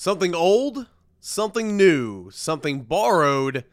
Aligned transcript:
Something 0.00 0.32
old, 0.32 0.86
something 1.18 1.76
new, 1.76 2.30
something 2.30 2.82
borrowed, 2.82 3.64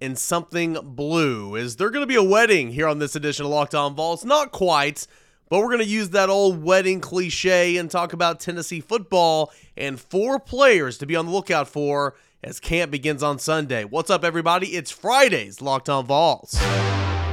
and 0.00 0.18
something 0.18 0.76
blue. 0.82 1.54
Is 1.54 1.76
there 1.76 1.90
going 1.90 2.02
to 2.02 2.06
be 2.08 2.16
a 2.16 2.22
wedding 2.22 2.72
here 2.72 2.88
on 2.88 2.98
this 2.98 3.14
edition 3.14 3.44
of 3.44 3.52
Locked 3.52 3.76
On 3.76 3.94
Vols? 3.94 4.24
Not 4.24 4.50
quite, 4.50 5.06
but 5.48 5.60
we're 5.60 5.68
going 5.68 5.78
to 5.78 5.84
use 5.84 6.10
that 6.10 6.30
old 6.30 6.64
wedding 6.64 7.00
cliche 7.00 7.76
and 7.76 7.88
talk 7.88 8.12
about 8.12 8.40
Tennessee 8.40 8.80
football 8.80 9.52
and 9.76 10.00
four 10.00 10.40
players 10.40 10.98
to 10.98 11.06
be 11.06 11.14
on 11.14 11.26
the 11.26 11.32
lookout 11.32 11.68
for 11.68 12.16
as 12.42 12.58
camp 12.58 12.90
begins 12.90 13.22
on 13.22 13.38
Sunday. 13.38 13.84
What's 13.84 14.10
up, 14.10 14.24
everybody? 14.24 14.74
It's 14.74 14.90
Friday's 14.90 15.62
Locked 15.62 15.88
On 15.88 16.04
Vols. 16.04 16.60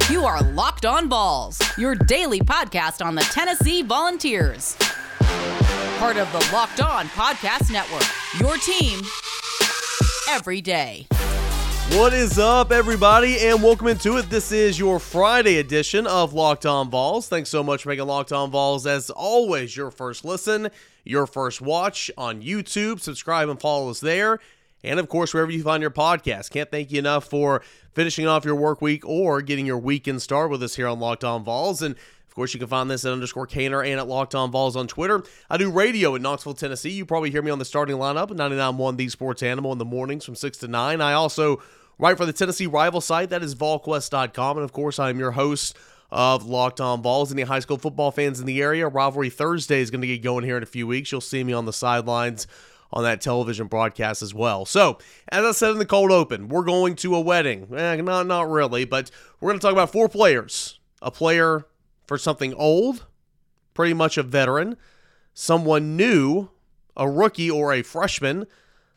You 0.08 0.24
are 0.24 0.40
Locked 0.52 0.86
On 0.86 1.08
Vols, 1.08 1.60
your 1.76 1.96
daily 1.96 2.38
podcast 2.38 3.04
on 3.04 3.16
the 3.16 3.22
Tennessee 3.22 3.82
Volunteers. 3.82 4.76
Part 5.98 6.18
of 6.18 6.30
the 6.30 6.50
Locked 6.52 6.82
On 6.82 7.06
Podcast 7.06 7.72
Network, 7.72 8.04
your 8.38 8.58
team 8.58 9.00
every 10.28 10.60
day. 10.60 11.06
What 11.92 12.12
is 12.12 12.38
up, 12.38 12.70
everybody, 12.70 13.38
and 13.38 13.62
welcome 13.62 13.86
into 13.86 14.18
it. 14.18 14.28
This 14.28 14.52
is 14.52 14.78
your 14.78 14.98
Friday 14.98 15.56
edition 15.56 16.06
of 16.06 16.34
Locked 16.34 16.66
On 16.66 16.90
Vols. 16.90 17.28
Thanks 17.28 17.48
so 17.48 17.62
much 17.62 17.84
for 17.84 17.88
making 17.88 18.04
Locked 18.06 18.32
On 18.32 18.50
Vols, 18.50 18.86
as 18.86 19.08
always, 19.08 19.74
your 19.74 19.90
first 19.90 20.22
listen, 20.22 20.68
your 21.02 21.26
first 21.26 21.62
watch 21.62 22.10
on 22.18 22.42
YouTube. 22.42 23.00
Subscribe 23.00 23.48
and 23.48 23.58
follow 23.58 23.88
us 23.88 24.00
there. 24.00 24.38
And 24.84 25.00
of 25.00 25.08
course, 25.08 25.32
wherever 25.32 25.50
you 25.50 25.62
find 25.62 25.80
your 25.80 25.90
podcast. 25.90 26.50
Can't 26.50 26.70
thank 26.70 26.92
you 26.92 26.98
enough 26.98 27.24
for 27.24 27.62
finishing 27.94 28.26
off 28.26 28.44
your 28.44 28.54
work 28.54 28.82
week 28.82 29.02
or 29.06 29.40
getting 29.40 29.64
your 29.64 29.78
weekend 29.78 30.20
start 30.20 30.50
with 30.50 30.62
us 30.62 30.76
here 30.76 30.88
on 30.88 31.00
Locked 31.00 31.24
On 31.24 31.42
Vols. 31.42 31.80
And 31.80 31.96
course, 32.36 32.54
you 32.54 32.60
can 32.60 32.68
find 32.68 32.90
this 32.90 33.04
at 33.04 33.12
underscore 33.12 33.46
Caner 33.46 33.84
and 33.84 33.98
at 33.98 34.06
Locked 34.06 34.34
On 34.34 34.50
Vols 34.50 34.76
on 34.76 34.86
Twitter. 34.86 35.24
I 35.50 35.56
do 35.56 35.70
radio 35.70 36.14
in 36.14 36.22
Knoxville, 36.22 36.54
Tennessee. 36.54 36.90
You 36.90 37.06
probably 37.06 37.30
hear 37.30 37.42
me 37.42 37.50
on 37.50 37.58
the 37.58 37.64
starting 37.64 37.96
lineup 37.96 38.30
at 38.30 38.36
99.1 38.36 38.96
The 38.96 39.08
Sports 39.08 39.42
Animal 39.42 39.72
in 39.72 39.78
the 39.78 39.84
mornings 39.84 40.24
from 40.24 40.36
6 40.36 40.58
to 40.58 40.68
9. 40.68 41.00
I 41.00 41.14
also 41.14 41.62
write 41.98 42.18
for 42.18 42.26
the 42.26 42.32
Tennessee 42.32 42.66
rival 42.66 43.00
site, 43.00 43.30
that 43.30 43.42
is 43.42 43.54
VolQuest.com. 43.54 44.58
And 44.58 44.64
of 44.64 44.72
course, 44.72 44.98
I 44.98 45.10
am 45.10 45.18
your 45.18 45.32
host 45.32 45.76
of 46.10 46.46
Locked 46.46 46.80
On 46.80 47.02
Vols. 47.02 47.32
Any 47.32 47.42
high 47.42 47.60
school 47.60 47.78
football 47.78 48.10
fans 48.10 48.38
in 48.38 48.46
the 48.46 48.62
area, 48.62 48.86
Rivalry 48.86 49.30
Thursday 49.30 49.80
is 49.80 49.90
going 49.90 50.02
to 50.02 50.06
get 50.06 50.22
going 50.22 50.44
here 50.44 50.58
in 50.58 50.62
a 50.62 50.66
few 50.66 50.86
weeks. 50.86 51.10
You'll 51.10 51.20
see 51.22 51.42
me 51.42 51.52
on 51.52 51.64
the 51.64 51.72
sidelines 51.72 52.46
on 52.92 53.02
that 53.02 53.20
television 53.20 53.66
broadcast 53.66 54.22
as 54.22 54.32
well. 54.32 54.64
So, 54.64 54.98
as 55.30 55.44
I 55.44 55.52
said 55.52 55.70
in 55.70 55.78
the 55.78 55.86
cold 55.86 56.12
open, 56.12 56.48
we're 56.48 56.64
going 56.64 56.94
to 56.96 57.16
a 57.16 57.20
wedding. 57.20 57.66
Eh, 57.74 57.96
not, 57.96 58.26
not 58.26 58.48
really, 58.48 58.84
but 58.84 59.10
we're 59.40 59.50
going 59.50 59.58
to 59.58 59.62
talk 59.62 59.72
about 59.72 59.90
four 59.90 60.08
players. 60.08 60.78
A 61.02 61.10
player 61.10 61.66
for 62.06 62.18
something 62.18 62.54
old, 62.54 63.06
pretty 63.74 63.94
much 63.94 64.16
a 64.16 64.22
veteran, 64.22 64.76
someone 65.34 65.96
new, 65.96 66.48
a 66.96 67.08
rookie 67.08 67.50
or 67.50 67.72
a 67.72 67.82
freshman, 67.82 68.46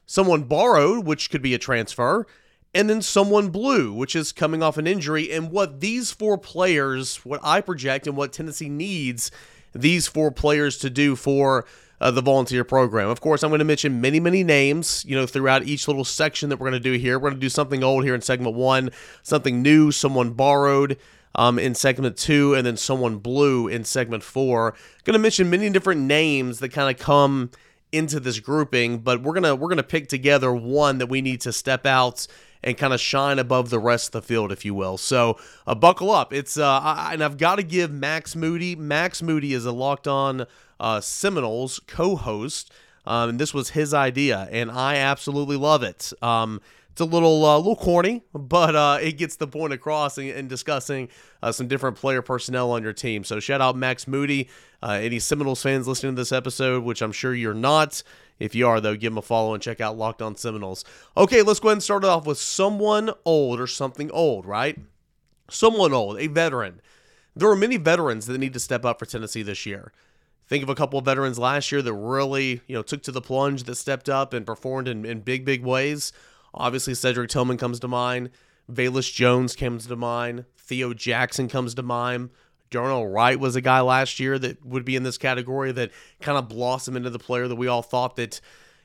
someone 0.06 0.44
borrowed, 0.44 1.06
which 1.06 1.30
could 1.30 1.42
be 1.42 1.54
a 1.54 1.60
transfer, 1.60 2.26
and 2.74 2.90
then 2.90 3.02
someone 3.02 3.50
blue, 3.50 3.92
which 3.92 4.16
is 4.16 4.32
coming 4.32 4.62
off 4.62 4.78
an 4.78 4.88
injury. 4.88 5.32
And 5.32 5.52
what 5.52 5.80
these 5.80 6.12
four 6.12 6.38
players, 6.38 7.18
what 7.26 7.40
I 7.44 7.62
project, 7.62 8.08
and 8.08 8.16
what 8.16 8.32
Tennessee 8.32 8.70
needs 8.70 9.32
these 9.74 10.08
four 10.08 10.32
players 10.32 10.78
to 10.80 10.90
do 10.90 11.16
for 11.16 11.66
uh, 12.02 12.12
the 12.12 12.22
volunteer 12.22 12.64
program. 12.64 13.10
Of 13.10 13.22
course, 13.22 13.44
I'm 13.44 13.50
going 13.50 13.60
to 13.60 13.66
mention 13.66 14.02
many, 14.02 14.20
many 14.20 14.44
names, 14.44 15.04
you 15.06 15.16
know, 15.16 15.26
throughout 15.26 15.64
each 15.64 15.88
little 15.88 16.06
section 16.06 16.50
that 16.50 16.58
we're 16.58 16.70
going 16.70 16.82
to 16.82 16.90
do 16.92 16.94
here. 16.94 17.20
We're 17.20 17.30
going 17.30 17.40
to 17.40 17.46
do 17.46 17.50
something 17.50 17.84
old 17.84 18.04
here 18.04 18.16
in 18.16 18.22
segment 18.22 18.56
one, 18.56 18.92
something 19.24 19.62
new, 19.62 19.92
someone 19.92 20.32
borrowed 20.32 20.98
um, 21.36 21.60
in 21.60 21.76
segment 21.76 22.18
two, 22.18 22.54
and 22.54 22.66
then 22.66 22.78
someone 22.78 23.18
blue 23.18 23.68
in 23.68 23.84
segment 23.84 24.24
four. 24.24 24.76
Going 25.04 25.14
to 25.14 25.20
mention 25.20 25.50
many 25.50 25.70
different 25.70 26.02
names 26.02 26.60
that 26.60 26.70
kind 26.70 26.94
of 26.94 27.02
come 27.02 27.52
into 27.92 28.20
this 28.20 28.40
grouping, 28.40 29.00
but 29.00 29.24
we're 29.24 29.34
gonna 29.34 29.56
we're 29.56 29.70
gonna 29.70 29.84
pick 29.84 30.08
together 30.08 30.54
one 30.54 31.00
that 31.00 31.08
we 31.08 31.22
need 31.22 31.42
to 31.42 31.52
step 31.52 31.86
out 31.86 32.28
and 32.64 32.78
kind 32.78 32.94
of 32.94 33.00
shine 33.00 33.40
above 33.40 33.70
the 33.70 33.80
rest 33.80 34.14
of 34.14 34.22
the 34.22 34.28
field, 34.28 34.52
if 34.52 34.66
you 34.66 34.74
will. 34.74 34.98
So 34.98 35.40
uh, 35.66 35.76
buckle 35.76 36.12
up. 36.12 36.34
It's 36.34 36.58
uh, 36.58 36.80
I, 36.84 37.14
and 37.14 37.24
I've 37.24 37.38
got 37.38 37.56
to 37.56 37.64
give 37.64 37.92
Max 37.92 38.36
Moody. 38.36 38.76
Max 38.76 39.22
Moody 39.22 39.54
is 39.54 39.66
a 39.66 39.72
locked 39.72 40.08
on 40.08 40.46
uh, 40.80 41.02
Seminoles 41.02 41.80
co-host. 41.88 42.72
Um, 43.06 43.30
and 43.30 43.40
this 43.40 43.54
was 43.54 43.72
his 43.72 43.94
idea, 43.94 44.48
and 44.52 44.70
I 44.70 44.98
absolutely 44.98 45.56
love 45.56 45.82
it. 45.82 46.14
Um, 46.22 46.62
it's 47.00 47.10
a 47.10 47.16
little 47.16 47.46
uh, 47.46 47.56
little 47.56 47.78
corny, 47.78 48.24
but 48.34 48.76
uh, 48.76 48.98
it 49.02 49.14
gets 49.14 49.38
the 49.38 49.48
point 49.48 49.72
across 49.72 50.18
in, 50.18 50.28
in 50.28 50.48
discussing 50.50 51.08
uh, 51.42 51.50
some 51.50 51.66
different 51.66 51.96
player 51.96 52.22
personnel 52.22 52.72
on 52.72 52.84
your 52.84 52.92
team. 52.92 53.24
So 53.24 53.40
shout 53.40 53.62
out 53.62 53.78
Max 53.78 54.06
Moody. 54.06 54.50
Uh, 54.84 55.00
any 55.02 55.20
Seminoles 55.20 55.62
fans 55.62 55.88
listening 55.88 56.16
to 56.16 56.22
this 56.22 56.34
episode, 56.34 56.84
which 56.84 57.02
I'm 57.02 57.14
sure 57.14 57.34
you're 57.34 57.54
not. 57.54 58.04
If 58.38 58.54
you 58.54 58.68
are, 58.68 58.82
though, 58.82 58.98
give 58.98 59.14
him 59.14 59.18
a 59.18 59.22
follow 59.22 59.54
and 59.54 59.64
check 59.64 59.80
out 59.80 59.98
Locked 59.98 60.22
On 60.22 60.36
Seminoles. 60.36 60.84
Okay, 61.16 61.42
let's 61.42 61.62
go 61.62 61.70
ahead 61.70 61.78
and 61.78 61.84
start 61.84 62.04
it 62.04 62.10
off 62.10 62.26
with 62.26 62.38
someone 62.38 63.12
old 63.24 63.62
or 63.62 63.68
something 63.68 64.12
old, 64.12 64.46
right? 64.46 64.78
Someone 65.50 65.94
old, 65.94 66.20
a 66.20 66.28
veteran. 66.28 66.82
There 67.34 67.50
are 67.50 67.56
many 67.56 67.78
veterans 67.78 68.26
that 68.26 68.38
need 68.40 68.54
to 68.54 68.60
step 68.60 68.84
up 68.84 69.00
for 69.00 69.06
Tennessee 69.06 69.44
this 69.44 69.66
year. 69.66 69.94
Think 70.48 70.64
of 70.64 70.70
a 70.70 70.76
couple 70.76 71.00
of 71.00 71.06
veterans 71.06 71.40
last 71.40 71.72
year 71.72 71.82
that 71.82 71.94
really, 71.94 72.62
you 72.68 72.76
know, 72.76 72.82
took 72.82 73.04
to 73.04 73.12
the 73.12 73.22
plunge, 73.22 73.64
that 73.64 73.76
stepped 73.76 74.10
up 74.10 74.34
and 74.34 74.46
performed 74.46 74.90
in, 74.90 75.06
in 75.06 75.22
big, 75.22 75.46
big 75.46 75.64
ways. 75.64 76.12
Obviously, 76.54 76.94
Cedric 76.94 77.30
Tillman 77.30 77.58
comes 77.58 77.80
to 77.80 77.88
mind. 77.88 78.30
Velus 78.72 79.12
Jones 79.14 79.56
comes 79.56 79.88
to 79.88 79.96
mind. 79.96 80.46
Theo 80.58 80.94
Jackson 80.94 81.48
comes 81.48 81.74
to 81.76 81.84
mind. 81.84 82.30
Darnell 82.70 83.08
Wright 83.08 83.40
was 83.40 83.56
a 83.56 83.62
guy 83.62 83.82
last 83.82 84.20
year 84.20 84.38
that 84.38 84.64
would 84.64 84.86
be 84.86 84.96
in 84.96 85.04
this 85.04 85.18
category 85.18 85.72
that 85.72 85.92
kind 86.22 86.38
of 86.38 86.50
blossomed 86.50 86.98
into 86.98 87.10
the 87.10 87.18
player 87.18 87.48
that 87.48 87.56
we 87.56 87.68
all 87.68 87.82
thought 87.82 88.16
that, 88.18 88.40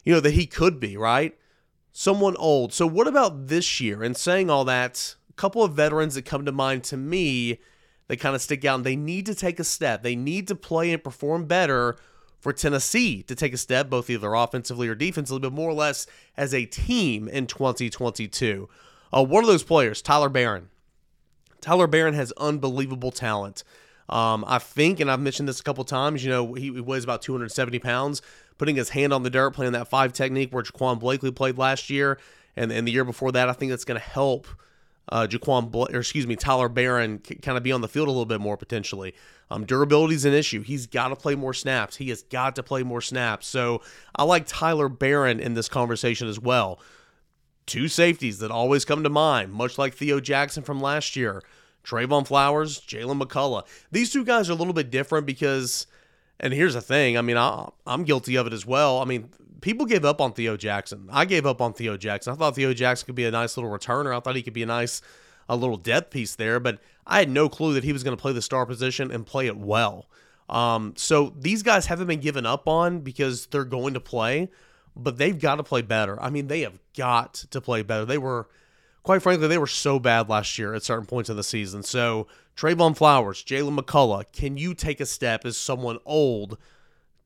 you 0.05 0.13
know, 0.15 0.21
that 0.21 0.33
he 0.33 0.47
could 0.47 0.81
be, 0.81 0.97
right? 0.97 1.37
Someone 1.93 2.37
old. 2.37 2.73
So, 2.73 2.87
what 2.87 3.07
about 3.07 3.49
this 3.49 3.81
year? 3.81 4.03
And 4.03 4.17
saying 4.17 4.49
all 4.49 4.65
that, 4.65 5.17
a 5.29 5.33
couple 5.35 5.63
of 5.63 5.75
veterans 5.75 6.15
that 6.15 6.25
come 6.25 6.47
to 6.47 6.53
mind 6.53 6.85
to 6.85 6.97
me 6.97 7.61
that 8.09 8.19
kind 8.19 8.35
of 8.35 8.43
stick 8.43 8.65
out 8.65 8.77
and 8.77 8.85
they 8.85 8.97
need 8.97 9.27
to 9.27 9.35
take 9.35 9.61
a 9.61 9.65
step. 9.65 10.03
They 10.03 10.17
need 10.17 10.49
to 10.49 10.55
play 10.55 10.93
and 10.93 11.03
perform 11.03 11.47
better 11.47 11.97
for 12.44 12.53
Tennessee 12.53 13.22
to 13.22 13.34
take 13.34 13.55
a 13.55 13.56
step, 13.56 13.88
both 13.88 14.10
either 14.10 14.34
offensively 14.34 14.87
or 14.87 14.94
defensively, 14.94 15.41
but 15.41 15.55
more 15.55 15.71
or 15.71 15.72
less 15.72 16.06
as 16.37 16.53
a 16.53 16.66
team 16.66 17.27
in 17.27 17.47
2022. 17.47 18.69
Uh, 19.10 19.25
one 19.25 19.43
of 19.43 19.49
those 19.49 19.62
players, 19.62 20.03
Tyler 20.03 20.28
Baron. 20.28 20.69
Tyler 21.62 21.87
Baron 21.87 22.12
has 22.12 22.33
unbelievable 22.33 23.10
talent. 23.10 23.65
Um, 24.10 24.44
I 24.47 24.59
think, 24.59 25.00
and 25.00 25.10
I've 25.10 25.21
mentioned 25.21 25.49
this 25.49 25.59
a 25.59 25.62
couple 25.62 25.84
times, 25.84 26.22
you 26.22 26.31
know, 26.31 26.53
he, 26.53 26.65
he, 26.65 26.81
weighs 26.83 27.03
about 27.03 27.22
270 27.22 27.78
pounds, 27.78 28.21
putting 28.59 28.77
his 28.77 28.91
hand 28.91 29.15
on 29.15 29.22
the 29.22 29.31
dirt, 29.31 29.53
playing 29.53 29.72
that 29.72 29.88
five 29.88 30.12
technique 30.12 30.53
where 30.53 30.62
Jaquan 30.62 31.00
Blakely 31.00 31.31
played 31.31 31.56
last 31.56 31.88
year 31.88 32.19
and, 32.56 32.71
and 32.71 32.87
the 32.87 32.93
year 32.93 33.06
before 33.06 33.33
that. 33.33 33.49
I 33.49 33.54
think 33.54 33.71
that's 33.71 33.87
going 33.87 33.99
to 33.99 34.06
help 34.06 34.47
uh, 35.10 35.26
Jaquan, 35.28 35.75
or 35.75 35.98
excuse 35.98 36.26
me, 36.26 36.37
Tyler 36.37 36.69
Baron 36.69 37.19
kind 37.19 37.56
of 37.56 37.62
be 37.62 37.72
on 37.72 37.81
the 37.81 37.88
field 37.88 38.09
a 38.09 38.10
little 38.10 38.26
bit 38.26 38.41
more 38.41 38.56
potentially. 38.56 39.15
Um, 39.50 39.65
durability 39.65 40.15
is 40.15 40.25
an 40.25 40.32
issue. 40.32 40.62
He's 40.62 40.87
got 40.87 41.09
to 41.09 41.16
play 41.16 41.34
more 41.34 41.53
snaps. 41.53 41.97
He 41.97 42.09
has 42.09 42.22
got 42.22 42.56
to 42.56 42.62
play 42.62 42.82
more 42.82 43.00
snaps. 43.00 43.47
So 43.47 43.82
I 44.16 44.25
like 44.25 44.47
Tyler 44.47 44.88
Baron 44.88 45.41
in 45.41 45.54
this 45.54 45.69
conversation 45.69 46.28
as 46.28 46.41
well. 46.41 46.81
Two 47.66 47.88
safeties 47.88 48.38
that 48.38 48.50
always 48.50 48.84
come 48.84 49.03
to 49.03 49.10
mind, 49.10 49.53
much 49.53 49.78
like 49.78 49.94
Theo 49.94 50.20
Jackson 50.20 50.62
from 50.62 50.81
last 50.81 51.16
year. 51.16 51.42
Trevon 51.84 52.26
Flowers, 52.26 52.81
Jaylen 52.81 53.22
McCollough. 53.22 53.66
These 53.92 54.12
two 54.12 54.25
guys 54.25 54.48
are 54.48 54.53
a 54.53 54.56
little 54.56 54.72
bit 54.72 54.91
different 54.91 55.26
because, 55.26 55.86
and 56.41 56.54
here's 56.54 56.75
the 56.75 56.81
thing. 56.81 57.19
I 57.19 57.21
mean, 57.21 57.36
I, 57.36 57.69
I'm 57.86 58.04
guilty 58.04 58.36
of 58.36 58.47
it 58.47 58.54
as 58.54 58.65
well. 58.65 59.00
I 59.00 59.04
mean, 59.04 59.28
people 59.65 59.87
gave 59.87 60.05
up 60.05 60.21
on 60.21 60.35
Theo 60.35 60.59
Jackson. 60.59 61.09
I 61.11 61.25
gave 61.25 61.47
up 61.47 61.63
on 61.63 61.73
Theo 61.73 61.97
Jackson. 61.97 62.35
I 62.35 62.37
thought 62.37 62.55
Theo 62.55 62.75
Jackson 62.75 63.07
could 63.07 63.15
be 63.15 63.25
a 63.25 63.31
nice 63.31 63.57
little 63.57 63.71
returner. 63.71 64.15
I 64.15 64.21
thought 64.21 64.37
he 64.37 64.43
could 64.43 64.53
be 64.53 64.63
a 64.63 64.67
nice, 64.67 65.01
a 65.49 65.57
little 65.57 65.79
depth 65.79 66.11
piece 66.11 66.35
there, 66.35 66.61
but 66.61 66.81
I 67.07 67.21
had 67.21 67.31
no 67.31 67.49
clue 67.49 67.73
that 67.73 67.83
he 67.83 67.95
was 67.95 68.05
going 68.05 68.15
to 68.15 68.21
play 68.21 68.35
the 68.35 68.43
star 68.43 68.67
position 68.67 69.11
and 69.11 69.25
play 69.27 69.47
it 69.47 69.57
well. 69.57 70.05
Um, 70.51 70.93
so 70.99 71.33
these 71.39 71.63
guys 71.63 71.87
haven't 71.87 72.09
been 72.09 72.21
given 72.21 72.45
up 72.45 72.69
on 72.69 73.01
because 73.01 73.47
they're 73.47 73.65
going 73.65 73.95
to 73.95 74.01
play, 74.01 74.51
but 74.95 75.17
they've 75.17 75.41
got 75.41 75.55
to 75.55 75.63
play 75.63 75.81
better. 75.81 76.22
I 76.22 76.28
mean, 76.28 76.49
they 76.49 76.60
have 76.60 76.78
got 76.95 77.33
to 77.33 77.60
play 77.63 77.81
better. 77.81 78.05
They 78.05 78.19
were, 78.19 78.51
quite 79.03 79.22
frankly, 79.22 79.49
they 79.49 79.57
were 79.57 79.67
so 79.67 79.99
bad 79.99 80.28
last 80.28 80.59
year 80.59 80.75
at 80.75 80.83
certain 80.83 81.07
points 81.07 81.31
in 81.31 81.39
the 81.39 81.43
season. 81.43 81.83
So 81.83 82.27
Trevon 82.55 82.95
Flowers, 82.95 83.43
Jaylen 83.43 83.78
McCollough, 83.78 84.31
can 84.31 84.59
you 84.59 84.75
take 84.75 85.01
a 85.01 85.07
step 85.07 85.47
as 85.47 85.57
someone 85.57 86.01
old 86.05 86.59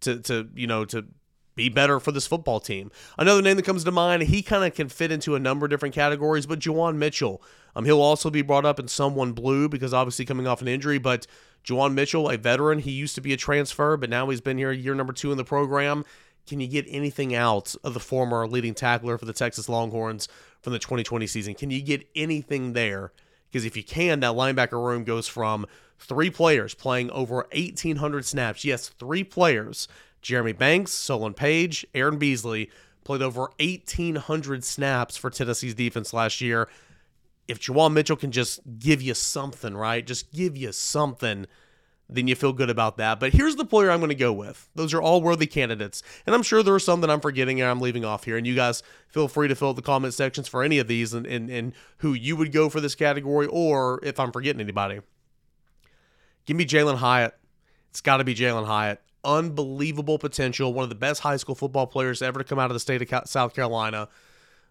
to 0.01 0.21
to 0.21 0.49
you 0.55 0.69
know 0.69 0.85
to 0.85 1.05
be 1.59 1.69
better 1.69 1.99
for 1.99 2.13
this 2.13 2.27
football 2.27 2.61
team. 2.61 2.91
Another 3.19 3.43
name 3.43 3.57
that 3.57 3.65
comes 3.65 3.83
to 3.83 3.91
mind, 3.91 4.23
he 4.23 4.43
kind 4.43 4.65
of 4.65 4.75
can 4.75 4.89
fit 4.89 5.11
into 5.11 5.35
a 5.35 5.41
number 5.41 5.67
of 5.67 5.71
different 5.71 5.95
categories, 5.95 6.47
but 6.47 6.61
Juwan 6.61 6.97
Mitchell. 6.97 7.43
Um, 7.75 7.85
he'll 7.85 8.01
also 8.01 8.31
be 8.31 8.43
brought 8.43 8.65
up 8.65 8.79
in 8.79 8.87
someone 8.87 9.33
blue 9.33 9.69
because 9.69 9.93
obviously 9.93 10.25
coming 10.25 10.47
off 10.47 10.63
an 10.63 10.69
injury, 10.69 10.99
but 10.99 11.27
Juwan 11.65 11.95
Mitchell, 11.95 12.31
a 12.31 12.37
veteran, 12.39 12.79
he 12.79 12.93
used 12.93 13.17
to 13.17 13.21
be 13.21 13.33
a 13.33 13.37
transfer, 13.37 13.97
but 13.97 14.09
now 14.09 14.31
he's 14.31 14.41
been 14.41 14.57
here 14.57 14.71
year 14.71 14.95
number 14.95 15.13
two 15.13 15.33
in 15.33 15.37
the 15.37 15.45
program. 15.45 16.05
Can 16.47 16.61
you 16.61 16.69
get 16.69 16.87
anything 16.89 17.35
out 17.35 17.75
of 17.83 17.93
the 17.93 18.01
former 18.01 18.47
leading 18.47 18.75
tackler 18.75 19.19
for 19.19 19.27
the 19.27 19.33
Texas 19.33 19.69
Longhorns 19.69 20.29
from 20.63 20.73
the 20.73 20.79
2020 20.79 21.27
season? 21.27 21.55
Can 21.55 21.71
you 21.71 21.83
get 21.83 22.09
anything 22.15 22.73
there? 22.73 23.13
Because 23.51 23.65
if 23.65 23.77
you 23.77 23.83
can, 23.83 24.21
that 24.21 24.33
linebacker 24.33 24.83
room 24.83 25.03
goes 25.03 25.27
from 25.27 25.67
three 25.99 26.31
players 26.31 26.75
playing 26.75 27.11
over 27.11 27.47
1,800 27.53 28.25
snaps. 28.25 28.65
Yes, 28.65 28.89
three 28.89 29.25
players 29.25 29.89
Jeremy 30.23 30.53
Banks, 30.53 30.93
Solon 30.93 31.35
Page, 31.35 31.87
Aaron 31.95 32.19
Beasley 32.19 32.71
played 33.05 33.23
over 33.23 33.51
1,800 33.59 34.65
snaps 34.65 35.17
for 35.17 35.31
Tennessee's 35.31 35.75
defense 35.75 36.13
last 36.13 36.41
year. 36.41 36.69
If 37.47 37.61
Juwan 37.61 37.95
Mitchell 37.95 38.17
can 38.17 38.31
just 38.31 38.61
give 38.79 39.01
you 39.01 39.15
something, 39.15 39.75
right? 39.75 40.07
Just 40.07 40.31
give 40.31 40.57
you 40.57 40.73
something, 40.73 41.47
then 42.11 42.29
you 42.29 42.35
feel 42.35 42.53
good 42.53 42.69
about 42.69 42.99
that. 42.99 43.19
But 43.19 43.33
here's 43.33 43.57
the 43.57 43.65
player 43.65 43.91
I'm 43.91 44.01
going 44.01 44.11
to 44.11 44.15
go 44.15 44.33
with. 44.33 44.69
Those 44.75 44.93
are 44.93 45.01
all 45.01 45.23
worthy 45.23 45.47
candidates. 45.47 46.03
And 46.27 46.35
I'm 46.35 46.43
sure 46.43 46.63
there 46.63 46.75
are 46.75 46.79
some 46.79 47.01
that 47.01 47.11
I'm 47.11 47.21
forgetting 47.21 47.61
and 47.61 47.71
I'm 47.71 47.81
leaving 47.81 48.05
off 48.05 48.25
here. 48.25 48.37
And 48.37 48.47
you 48.47 48.55
guys 48.55 48.83
feel 49.09 49.29
free 49.29 49.49
to 49.49 49.55
fill 49.55 49.73
the 49.73 49.83
comment 49.83 50.15
sections 50.15 50.49
for 50.49 50.63
any 50.63 50.79
of 50.79 50.89
these 50.89 51.15
and, 51.15 51.27
and, 51.27 51.49
and 51.49 51.73
who 51.99 52.13
you 52.13 52.37
would 52.37 52.53
go 52.53 52.69
for 52.69 52.81
this 52.81 52.95
category 52.95 53.47
or 53.47 54.01
if 54.03 54.21
I'm 54.21 54.33
forgetting 54.33 54.61
anybody. 54.61 55.01
Give 56.45 56.57
me 56.57 56.67
Jalin 56.67 56.97
Hyatt. 56.97 57.35
It's 57.91 58.01
got 58.01 58.19
to 58.19 58.25
be 58.25 58.35
Jalin 58.35 58.67
Hyatt. 58.67 59.01
Unbelievable 59.29 60.19
potential. 60.19 60.73
One 60.73 60.85
of 60.85 60.89
the 60.89 60.95
best 60.95 61.21
high 61.21 61.37
school 61.37 61.55
football 61.55 61.87
players 61.87 62.23
ever 62.23 62.39
to 62.39 62.45
come 62.45 62.59
out 62.59 62.71
of 62.71 62.75
the 62.75 62.81
state 62.81 63.03
of 63.03 63.29
South 63.29 63.55
Carolina. 63.55 64.09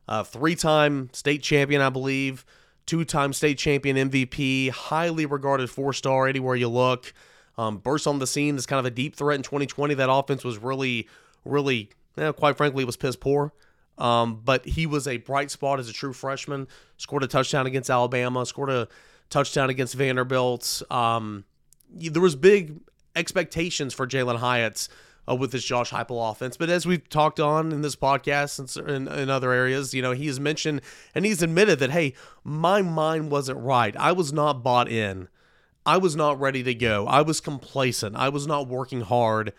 Uh, 0.07 0.23
Three 0.23 0.55
time 0.55 1.11
state 1.13 1.43
champion, 1.43 1.79
I 1.79 1.89
believe. 1.89 2.43
Two 2.87 3.05
time 3.05 3.33
state 3.33 3.59
champion 3.59 3.95
MVP. 4.09 4.71
Highly 4.71 5.27
regarded 5.27 5.69
four 5.69 5.93
star 5.93 6.27
anywhere 6.27 6.55
you 6.55 6.69
look. 6.69 7.13
Um, 7.55 7.77
burst 7.77 8.07
on 8.07 8.17
the 8.17 8.25
scene 8.25 8.55
as 8.55 8.65
kind 8.65 8.79
of 8.79 8.85
a 8.85 8.91
deep 8.91 9.15
threat 9.15 9.35
in 9.35 9.43
2020. 9.43 9.93
That 9.93 10.11
offense 10.11 10.43
was 10.43 10.57
really, 10.57 11.07
really, 11.45 11.91
know, 12.15 12.33
quite 12.33 12.57
frankly, 12.57 12.83
was 12.83 12.97
piss 12.97 13.15
poor. 13.15 13.53
Um, 13.99 14.41
but 14.43 14.65
he 14.65 14.87
was 14.87 15.07
a 15.07 15.17
bright 15.17 15.51
spot 15.51 15.79
as 15.79 15.87
a 15.87 15.93
true 15.93 16.13
freshman. 16.13 16.67
Scored 16.97 17.23
a 17.23 17.27
touchdown 17.27 17.67
against 17.67 17.91
Alabama. 17.91 18.43
Scored 18.45 18.71
a 18.71 18.87
touchdown 19.29 19.69
against 19.69 19.93
Vanderbilt. 19.93 20.81
Um, 20.89 21.45
there 21.93 22.21
was 22.21 22.35
big 22.35 22.79
expectations 23.17 23.93
for 23.93 24.07
Jalin 24.07 24.37
Hyatt's 24.37 24.87
uh, 25.29 25.35
with 25.35 25.51
this 25.51 25.63
Josh 25.63 25.91
Heupel 25.91 26.31
offense. 26.31 26.55
But 26.55 26.69
as 26.69 26.85
we've 26.85 27.07
talked 27.09 27.39
on 27.39 27.71
in 27.71 27.81
this 27.81 27.95
podcast 27.95 28.79
and 28.79 28.89
in, 28.89 29.07
in 29.07 29.29
other 29.29 29.51
areas, 29.51 29.93
you 29.93 30.01
know, 30.01 30.11
he 30.11 30.27
has 30.27 30.39
mentioned 30.39 30.81
and 31.13 31.25
he's 31.25 31.41
admitted 31.41 31.79
that, 31.79 31.91
hey, 31.91 32.13
my 32.43 32.81
mind 32.81 33.31
wasn't 33.31 33.59
right. 33.59 33.95
I 33.97 34.11
was 34.11 34.31
not 34.31 34.63
bought 34.63 34.89
in. 34.89 35.27
I 35.85 35.97
was 35.97 36.15
not 36.15 36.39
ready 36.39 36.63
to 36.63 36.75
go. 36.75 37.07
I 37.07 37.21
was 37.21 37.39
complacent. 37.39 38.15
I 38.15 38.29
was 38.29 38.45
not 38.45 38.67
working 38.67 39.01
hard. 39.01 39.53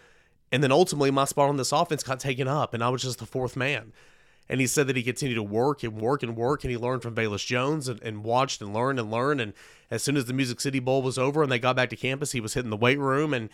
And 0.52 0.62
then 0.62 0.72
ultimately, 0.72 1.10
my 1.10 1.24
spot 1.24 1.48
on 1.48 1.56
this 1.56 1.72
offense 1.72 2.02
got 2.02 2.20
taken 2.20 2.48
up, 2.48 2.72
and 2.72 2.82
I 2.82 2.88
was 2.88 3.02
just 3.02 3.18
the 3.18 3.26
fourth 3.26 3.56
man. 3.56 3.92
And 4.48 4.60
he 4.60 4.66
said 4.66 4.86
that 4.86 4.96
he 4.96 5.02
continued 5.02 5.34
to 5.34 5.42
work 5.42 5.82
and 5.82 6.00
work 6.00 6.22
and 6.22 6.36
work, 6.36 6.64
and 6.64 6.70
he 6.70 6.76
learned 6.76 7.02
from 7.02 7.14
Velus 7.14 7.44
Jones 7.44 7.86
and, 7.88 8.02
and 8.02 8.24
watched 8.24 8.62
and 8.62 8.72
learned 8.72 8.98
and 8.98 9.10
learned. 9.10 9.40
And 9.40 9.52
as 9.90 10.02
soon 10.02 10.16
as 10.16 10.24
the 10.24 10.32
Music 10.32 10.60
City 10.60 10.78
Bowl 10.78 11.02
was 11.02 11.18
over 11.18 11.42
and 11.42 11.52
they 11.52 11.58
got 11.58 11.76
back 11.76 11.90
to 11.90 11.96
campus, 11.96 12.32
he 12.32 12.40
was 12.40 12.54
hitting 12.54 12.70
the 12.70 12.76
weight 12.76 12.98
room. 12.98 13.34
And, 13.34 13.50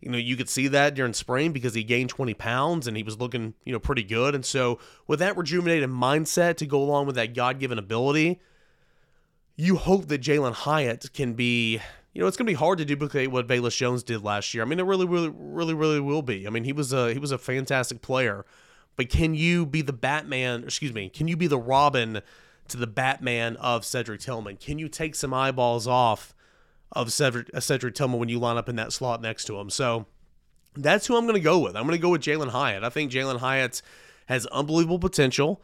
you 0.00 0.10
know, 0.10 0.18
you 0.18 0.36
could 0.36 0.48
see 0.48 0.68
that 0.68 0.94
during 0.94 1.14
spring 1.14 1.52
because 1.52 1.74
he 1.74 1.82
gained 1.82 2.10
20 2.10 2.34
pounds 2.34 2.86
and 2.86 2.96
he 2.96 3.02
was 3.02 3.18
looking, 3.18 3.54
you 3.64 3.72
know, 3.72 3.80
pretty 3.80 4.04
good. 4.04 4.34
And 4.34 4.44
so, 4.44 4.78
with 5.08 5.18
that 5.18 5.36
rejuvenated 5.36 5.90
mindset 5.90 6.56
to 6.58 6.66
go 6.66 6.80
along 6.80 7.06
with 7.06 7.16
that 7.16 7.34
God 7.34 7.58
given 7.58 7.78
ability, 7.78 8.40
you 9.56 9.76
hope 9.76 10.06
that 10.08 10.20
Jalin 10.20 10.52
Hyatt 10.52 11.12
can 11.12 11.32
be, 11.32 11.80
you 12.12 12.20
know, 12.20 12.28
it's 12.28 12.36
going 12.36 12.46
to 12.46 12.50
be 12.50 12.54
hard 12.54 12.78
to 12.78 12.84
duplicate 12.84 13.30
what 13.30 13.48
Velus 13.48 13.76
Jones 13.76 14.02
did 14.02 14.22
last 14.22 14.54
year. 14.54 14.62
I 14.62 14.66
mean, 14.66 14.78
it 14.78 14.84
really, 14.84 15.06
really, 15.06 15.30
really, 15.34 15.74
really 15.74 16.00
will 16.00 16.22
be. 16.22 16.46
I 16.46 16.50
mean, 16.50 16.64
he 16.64 16.72
was 16.72 16.92
a 16.92 17.12
he 17.12 17.18
was 17.18 17.32
a 17.32 17.38
fantastic 17.38 18.02
player, 18.02 18.44
but 18.96 19.08
can 19.08 19.34
you 19.34 19.66
be 19.66 19.82
the 19.82 19.92
Batman? 19.92 20.64
Excuse 20.64 20.92
me, 20.92 21.08
can 21.08 21.28
you 21.28 21.36
be 21.36 21.46
the 21.46 21.58
Robin 21.58 22.20
to 22.68 22.76
the 22.76 22.86
Batman 22.86 23.56
of 23.56 23.84
Cedric 23.84 24.20
Tillman? 24.20 24.56
Can 24.56 24.78
you 24.78 24.88
take 24.88 25.14
some 25.14 25.32
eyeballs 25.32 25.86
off 25.86 26.34
of 26.92 27.12
Cedric, 27.12 27.50
uh, 27.54 27.60
Cedric 27.60 27.94
Tillman 27.94 28.18
when 28.18 28.28
you 28.28 28.38
line 28.38 28.56
up 28.56 28.68
in 28.68 28.76
that 28.76 28.92
slot 28.92 29.20
next 29.20 29.44
to 29.44 29.58
him? 29.58 29.70
So 29.70 30.06
that's 30.74 31.06
who 31.06 31.16
I'm 31.16 31.24
going 31.24 31.34
to 31.34 31.40
go 31.40 31.58
with. 31.58 31.76
I'm 31.76 31.84
going 31.84 31.98
to 31.98 32.02
go 32.02 32.10
with 32.10 32.22
Jalin 32.22 32.50
Hyatt. 32.50 32.84
I 32.84 32.88
think 32.88 33.12
Jalin 33.12 33.38
Hyatt 33.38 33.82
has 34.26 34.46
unbelievable 34.46 34.98
potential. 34.98 35.62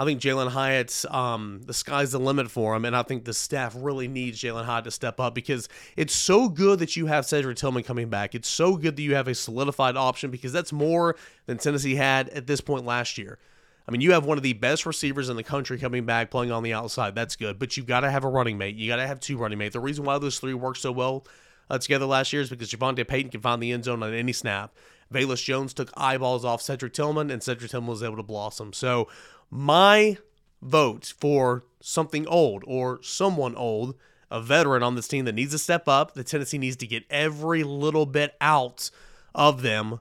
I 0.00 0.06
think 0.06 0.22
Jalin 0.22 0.48
Hyatt's 0.48 1.04
um, 1.10 1.60
the 1.66 1.74
sky's 1.74 2.12
the 2.12 2.18
limit 2.18 2.50
for 2.50 2.74
him, 2.74 2.86
and 2.86 2.96
I 2.96 3.02
think 3.02 3.26
the 3.26 3.34
staff 3.34 3.74
really 3.76 4.08
needs 4.08 4.40
Jalin 4.40 4.64
Hyatt 4.64 4.84
to 4.84 4.90
step 4.90 5.20
up 5.20 5.34
because 5.34 5.68
it's 5.94 6.14
so 6.14 6.48
good 6.48 6.78
that 6.78 6.96
you 6.96 7.04
have 7.04 7.26
Cedric 7.26 7.58
Tillman 7.58 7.82
coming 7.82 8.08
back. 8.08 8.34
It's 8.34 8.48
so 8.48 8.78
good 8.78 8.96
that 8.96 9.02
you 9.02 9.14
have 9.14 9.28
a 9.28 9.34
solidified 9.34 9.98
option 9.98 10.30
because 10.30 10.54
that's 10.54 10.72
more 10.72 11.16
than 11.44 11.58
Tennessee 11.58 11.96
had 11.96 12.30
at 12.30 12.46
this 12.46 12.62
point 12.62 12.86
last 12.86 13.18
year. 13.18 13.38
I 13.86 13.90
mean, 13.92 14.00
you 14.00 14.12
have 14.12 14.24
one 14.24 14.38
of 14.38 14.42
the 14.42 14.54
best 14.54 14.86
receivers 14.86 15.28
in 15.28 15.36
the 15.36 15.42
country 15.42 15.78
coming 15.78 16.06
back 16.06 16.30
playing 16.30 16.50
on 16.50 16.62
the 16.62 16.72
outside. 16.72 17.14
That's 17.14 17.36
good, 17.36 17.58
but 17.58 17.76
you've 17.76 17.84
got 17.84 18.00
to 18.00 18.10
have 18.10 18.24
a 18.24 18.28
running 18.28 18.56
mate. 18.56 18.76
You 18.76 18.88
got 18.88 18.96
to 18.96 19.06
have 19.06 19.20
two 19.20 19.36
running 19.36 19.58
mates. 19.58 19.74
The 19.74 19.80
reason 19.80 20.06
why 20.06 20.16
those 20.16 20.38
three 20.38 20.54
worked 20.54 20.78
so 20.78 20.92
well 20.92 21.26
uh, 21.68 21.76
together 21.76 22.06
last 22.06 22.32
year 22.32 22.40
is 22.40 22.48
because 22.48 22.70
Javonte 22.70 23.06
Payton 23.06 23.32
can 23.32 23.42
find 23.42 23.62
the 23.62 23.72
end 23.72 23.84
zone 23.84 24.02
on 24.02 24.14
any 24.14 24.32
snap. 24.32 24.72
Velus 25.12 25.44
Jones 25.44 25.74
took 25.74 25.90
eyeballs 25.96 26.44
off 26.44 26.62
Cedric 26.62 26.92
Tillman, 26.92 27.30
and 27.30 27.42
Cedric 27.42 27.70
Tillman 27.70 27.90
was 27.90 28.02
able 28.02 28.16
to 28.16 28.22
blossom. 28.22 28.72
So, 28.72 29.08
my 29.50 30.18
vote 30.62 31.12
for 31.18 31.64
something 31.80 32.26
old 32.26 32.62
or 32.66 33.02
someone 33.02 33.54
old, 33.54 33.94
a 34.30 34.40
veteran 34.40 34.82
on 34.82 34.94
this 34.94 35.08
team 35.08 35.24
that 35.24 35.34
needs 35.34 35.52
to 35.52 35.58
step 35.58 35.88
up, 35.88 36.14
that 36.14 36.26
Tennessee 36.26 36.58
needs 36.58 36.76
to 36.76 36.86
get 36.86 37.04
every 37.10 37.64
little 37.64 38.06
bit 38.06 38.34
out 38.40 38.90
of 39.34 39.62
them, 39.62 40.00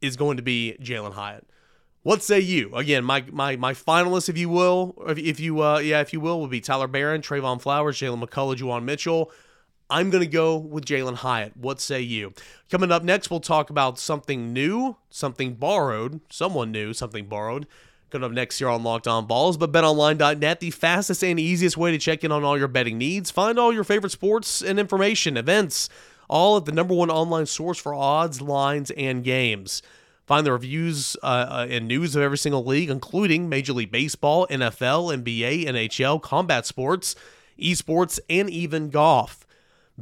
is 0.00 0.16
going 0.16 0.36
to 0.36 0.42
be 0.42 0.76
Jalin 0.80 1.12
Hyatt. 1.12 1.46
What 2.02 2.22
say 2.22 2.40
you? 2.40 2.74
Again, 2.74 3.04
my 3.04 3.26
my 3.30 3.56
my 3.56 3.74
finalists, 3.74 4.30
if 4.30 4.38
you 4.38 4.48
will, 4.48 4.94
if, 5.06 5.18
if 5.18 5.38
you 5.38 5.62
uh 5.62 5.78
yeah, 5.80 6.00
if 6.00 6.14
you 6.14 6.20
will, 6.20 6.40
would 6.40 6.50
be 6.50 6.62
Tyler 6.62 6.86
Baron, 6.86 7.20
Trevon 7.20 7.60
Flowers, 7.60 7.98
Jaylen 7.98 8.24
McCollough, 8.24 8.56
Juwan 8.56 8.84
Mitchell. 8.84 9.30
I'm 9.90 10.08
gonna 10.08 10.24
go 10.24 10.56
with 10.56 10.86
Jalin 10.86 11.16
Hyatt. 11.16 11.56
What 11.58 11.78
say 11.78 12.00
you? 12.00 12.32
Coming 12.70 12.90
up 12.90 13.02
next, 13.02 13.30
we'll 13.30 13.40
talk 13.40 13.68
about 13.68 13.98
something 13.98 14.52
new, 14.54 14.96
something 15.10 15.54
borrowed, 15.54 16.20
someone 16.30 16.72
new, 16.72 16.94
something 16.94 17.26
borrowed. 17.26 17.66
Coming 18.10 18.26
up 18.26 18.32
next 18.32 18.60
year 18.60 18.68
on 18.68 18.82
Locked 18.82 19.06
On 19.06 19.28
Vols, 19.28 19.56
but 19.56 19.70
betonline.net, 19.70 20.58
the 20.58 20.72
fastest 20.72 21.22
and 21.22 21.38
easiest 21.38 21.76
way 21.76 21.92
to 21.92 21.98
check 21.98 22.24
in 22.24 22.32
on 22.32 22.42
all 22.42 22.58
your 22.58 22.66
betting 22.66 22.98
needs. 22.98 23.30
Find 23.30 23.56
all 23.56 23.72
your 23.72 23.84
favorite 23.84 24.10
sports 24.10 24.62
and 24.62 24.80
information, 24.80 25.36
events, 25.36 25.88
all 26.28 26.56
at 26.56 26.64
the 26.64 26.72
number 26.72 26.92
one 26.92 27.08
online 27.08 27.46
source 27.46 27.78
for 27.78 27.94
odds, 27.94 28.40
lines, 28.40 28.90
and 28.90 29.22
games. 29.22 29.80
Find 30.26 30.44
the 30.44 30.50
reviews 30.50 31.16
uh, 31.22 31.26
uh, 31.26 31.66
and 31.70 31.86
news 31.86 32.16
of 32.16 32.22
every 32.22 32.38
single 32.38 32.64
league, 32.64 32.90
including 32.90 33.48
Major 33.48 33.72
League 33.72 33.92
Baseball, 33.92 34.44
NFL, 34.48 35.22
NBA, 35.22 35.66
NHL, 35.66 36.20
combat 36.20 36.66
sports, 36.66 37.14
esports, 37.60 38.18
and 38.28 38.50
even 38.50 38.90
golf. 38.90 39.46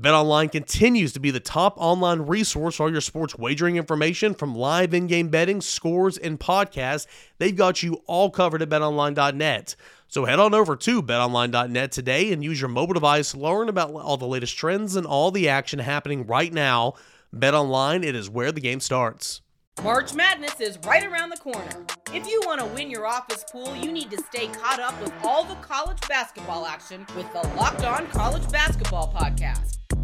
BetOnline 0.00 0.53
continues 0.53 1.12
to 1.15 1.21
be 1.21 1.33
the 1.33 1.41
top 1.41 1.75
online 1.77 2.21
resource 2.21 2.77
for 2.77 2.85
all 2.85 2.93
your 2.93 3.00
sports 3.00 3.37
wagering 3.37 3.77
information 3.77 4.33
from 4.33 4.55
live 4.55 4.95
in-game 4.95 5.29
betting, 5.29 5.61
scores, 5.61 6.17
and 6.17 6.39
podcasts. 6.39 7.09
They've 7.39 7.56
got 7.56 7.83
you 7.83 8.03
all 8.06 8.31
covered 8.31 8.62
at 8.62 8.69
betonline.net. 8.69 9.75
So 10.07 10.25
head 10.25 10.38
on 10.38 10.55
over 10.55 10.76
to 10.76 11.02
betonline.net 11.02 11.90
today 11.90 12.33
and 12.33 12.45
use 12.45 12.61
your 12.61 12.69
mobile 12.69 12.95
device 12.95 13.33
to 13.33 13.38
learn 13.38 13.69
about 13.69 13.90
all 13.90 14.17
the 14.17 14.26
latest 14.26 14.57
trends 14.57 14.95
and 14.95 15.05
all 15.05 15.33
the 15.33 15.49
action 15.49 15.81
happening 15.81 16.26
right 16.26 16.52
now. 16.52 16.95
BetOnline, 17.35 18.05
it 18.05 18.14
is 18.14 18.31
where 18.31 18.52
the 18.52 18.61
game 18.61 18.78
starts. 18.78 19.40
March 19.83 20.14
Madness 20.14 20.61
is 20.61 20.78
right 20.87 21.05
around 21.05 21.31
the 21.31 21.37
corner. 21.37 21.87
If 22.12 22.26
you 22.26 22.40
want 22.47 22.61
to 22.61 22.67
win 22.67 22.90
your 22.90 23.07
office 23.07 23.45
pool, 23.50 23.76
you 23.76 23.93
need 23.93 24.11
to 24.12 24.23
stay 24.23 24.47
caught 24.49 24.81
up 24.81 25.00
with 25.00 25.12
all 25.25 25.45
the 25.45 25.55
college 25.57 26.00
basketball 26.09 26.67
action 26.67 27.05
with 27.17 27.31
the 27.33 27.47
Locked 27.57 27.85
On 27.85 28.07
College 28.09 28.49
Basketball 28.50 29.12
Podcast. 29.12 29.78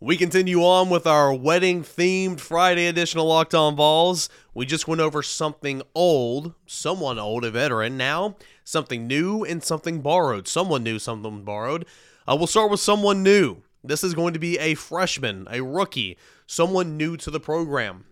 We 0.00 0.16
continue 0.16 0.60
on 0.62 0.90
with 0.90 1.08
our 1.08 1.34
wedding 1.34 1.82
themed 1.82 2.38
Friday 2.38 2.86
edition 2.86 3.18
of 3.18 3.26
Locked 3.26 3.54
On 3.54 3.74
Vols. 3.74 4.28
We 4.54 4.64
just 4.64 4.86
went 4.86 5.00
over 5.00 5.24
something 5.24 5.82
old, 5.94 6.54
someone 6.66 7.18
old, 7.18 7.44
a 7.44 7.50
veteran. 7.50 7.96
Now, 7.96 8.36
something 8.62 9.08
new 9.08 9.42
and 9.44 9.62
something 9.62 10.00
borrowed. 10.00 10.46
Someone 10.46 10.84
new, 10.84 11.00
something 11.00 11.42
borrowed. 11.42 11.84
Uh, 12.28 12.36
we'll 12.36 12.46
start 12.46 12.70
with 12.70 12.78
someone 12.78 13.24
new. 13.24 13.62
This 13.82 14.04
is 14.04 14.14
going 14.14 14.34
to 14.34 14.38
be 14.38 14.56
a 14.58 14.74
freshman, 14.74 15.48
a 15.50 15.62
rookie, 15.62 16.16
someone 16.46 16.96
new 16.96 17.16
to 17.16 17.30
the 17.30 17.40
program 17.40 18.04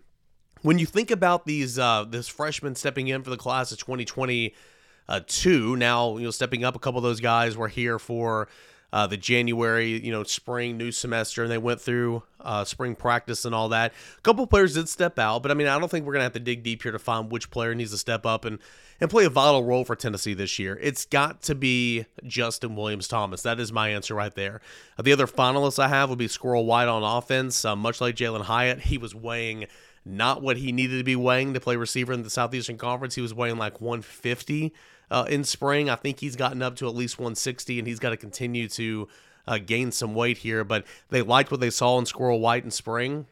when 0.61 0.79
you 0.79 0.85
think 0.85 1.11
about 1.11 1.45
these 1.45 1.79
uh, 1.79 2.03
this 2.07 2.27
freshman 2.27 2.75
stepping 2.75 3.07
in 3.07 3.23
for 3.23 3.29
the 3.29 3.37
class 3.37 3.71
of 3.71 3.77
2022, 3.79 5.75
now 5.75 6.17
you 6.17 6.23
know 6.25 6.31
stepping 6.31 6.63
up, 6.63 6.75
a 6.75 6.79
couple 6.79 6.97
of 6.97 7.03
those 7.03 7.21
guys 7.21 7.55
were 7.55 7.67
here 7.67 7.99
for 7.99 8.47
uh, 8.93 9.05
the 9.05 9.17
January, 9.17 10.03
you 10.03 10.11
know, 10.11 10.23
spring, 10.23 10.77
new 10.77 10.91
semester, 10.91 11.43
and 11.43 11.51
they 11.51 11.57
went 11.57 11.81
through 11.81 12.23
uh, 12.39 12.63
spring 12.63 12.95
practice 12.95 13.43
and 13.43 13.53
all 13.53 13.69
that. 13.69 13.93
A 14.17 14.21
couple 14.21 14.47
players 14.47 14.75
did 14.75 14.87
step 14.87 15.19
out, 15.19 15.41
but 15.41 15.51
I 15.51 15.53
mean, 15.53 15.67
I 15.67 15.77
don't 15.77 15.89
think 15.89 16.05
we're 16.05 16.13
gonna 16.13 16.23
have 16.23 16.33
to 16.33 16.39
dig 16.39 16.63
deep 16.63 16.83
here 16.83 16.91
to 16.91 16.99
find 16.99 17.31
which 17.31 17.51
player 17.51 17.75
needs 17.75 17.91
to 17.91 17.97
step 17.97 18.25
up 18.25 18.45
and 18.45 18.59
and 18.99 19.09
play 19.09 19.25
a 19.25 19.29
vital 19.29 19.63
role 19.63 19.85
for 19.85 19.95
Tennessee 19.95 20.33
this 20.33 20.57
year. 20.57 20.79
It's 20.81 21.05
got 21.05 21.41
to 21.43 21.55
be 21.55 22.05
Justin 22.25 22.75
Williams 22.75 23.07
Thomas. 23.07 23.43
That 23.43 23.59
is 23.59 23.71
my 23.71 23.89
answer 23.89 24.15
right 24.15 24.33
there. 24.33 24.61
Uh, 24.97 25.03
the 25.03 25.13
other 25.13 25.27
finalists 25.27 25.77
I 25.77 25.87
have 25.87 26.09
would 26.09 26.17
be 26.17 26.27
Squirrel 26.27 26.65
White 26.65 26.87
on 26.87 27.03
offense. 27.03 27.63
Uh, 27.63 27.75
much 27.75 28.01
like 28.01 28.15
Jalin 28.15 28.41
Hyatt, 28.41 28.79
he 28.79 28.97
was 28.97 29.13
weighing 29.13 29.67
not 30.03 30.41
what 30.41 30.57
he 30.57 30.71
needed 30.71 30.97
to 30.97 31.03
be 31.03 31.15
weighing 31.15 31.53
to 31.53 31.59
play 31.59 31.75
receiver 31.75 32.13
in 32.13 32.23
the 32.23 32.29
Southeastern 32.29 32.77
Conference. 32.77 33.15
He 33.15 33.21
was 33.21 33.33
weighing 33.33 33.57
like 33.57 33.81
150 33.81 34.73
uh, 35.09 35.25
in 35.29 35.43
spring. 35.43 35.89
I 35.89 35.95
think 35.95 36.19
he's 36.19 36.35
gotten 36.35 36.61
up 36.61 36.75
to 36.77 36.87
at 36.87 36.95
least 36.95 37.17
160, 37.17 37.79
and 37.79 37.87
he's 37.87 37.99
got 37.99 38.09
to 38.09 38.17
continue 38.17 38.67
to 38.69 39.07
uh, 39.47 39.57
gain 39.57 39.91
some 39.91 40.13
weight 40.13 40.39
here. 40.39 40.63
But 40.63 40.85
they 41.09 41.21
liked 41.21 41.51
what 41.51 41.59
they 41.59 41.69
saw 41.69 41.97
in 41.99 42.05
Squirrel 42.05 42.39
White 42.39 42.63
in 42.63 42.71
spring. 42.71 43.27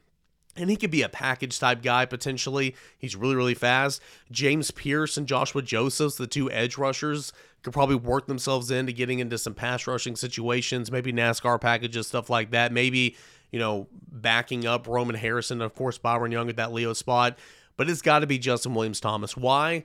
And 0.57 0.69
he 0.69 0.77
could 0.77 0.91
be 0.91 1.01
a 1.01 1.09
package 1.09 1.59
type 1.59 1.83
guy 1.83 2.05
potentially. 2.05 2.75
He's 2.97 3.15
really, 3.15 3.35
really 3.35 3.55
fast. 3.55 4.01
James 4.31 4.71
Pearce 4.71 5.17
and 5.17 5.27
Joshua 5.27 5.61
Josephs, 5.61 6.15
the 6.15 6.27
two 6.27 6.49
edge 6.49 6.77
rushers, 6.77 7.33
could 7.61 7.73
probably 7.73 7.97
work 7.97 8.27
themselves 8.27 8.71
into 8.71 8.93
getting 8.93 9.19
into 9.19 9.37
some 9.37 9.53
pass 9.53 9.85
rushing 9.85 10.15
situations, 10.15 10.91
maybe 10.91 11.11
NASCAR 11.11 11.59
packages, 11.59 12.07
stuff 12.07 12.29
like 12.29 12.51
that. 12.51 12.71
Maybe, 12.71 13.17
you 13.51 13.59
know, 13.59 13.87
backing 14.09 14.65
up 14.65 14.87
Roman 14.87 15.15
Harrison, 15.15 15.61
of 15.61 15.75
course, 15.75 15.97
Byron 15.97 16.31
Young 16.31 16.47
at 16.47 16.55
that 16.55 16.71
Leo 16.71 16.93
spot. 16.93 17.37
But 17.75 17.89
it's 17.89 18.01
got 18.01 18.19
to 18.19 18.27
be 18.27 18.37
Justin 18.37 18.73
Williams 18.75 19.01
Thomas. 19.01 19.35
Why? 19.35 19.83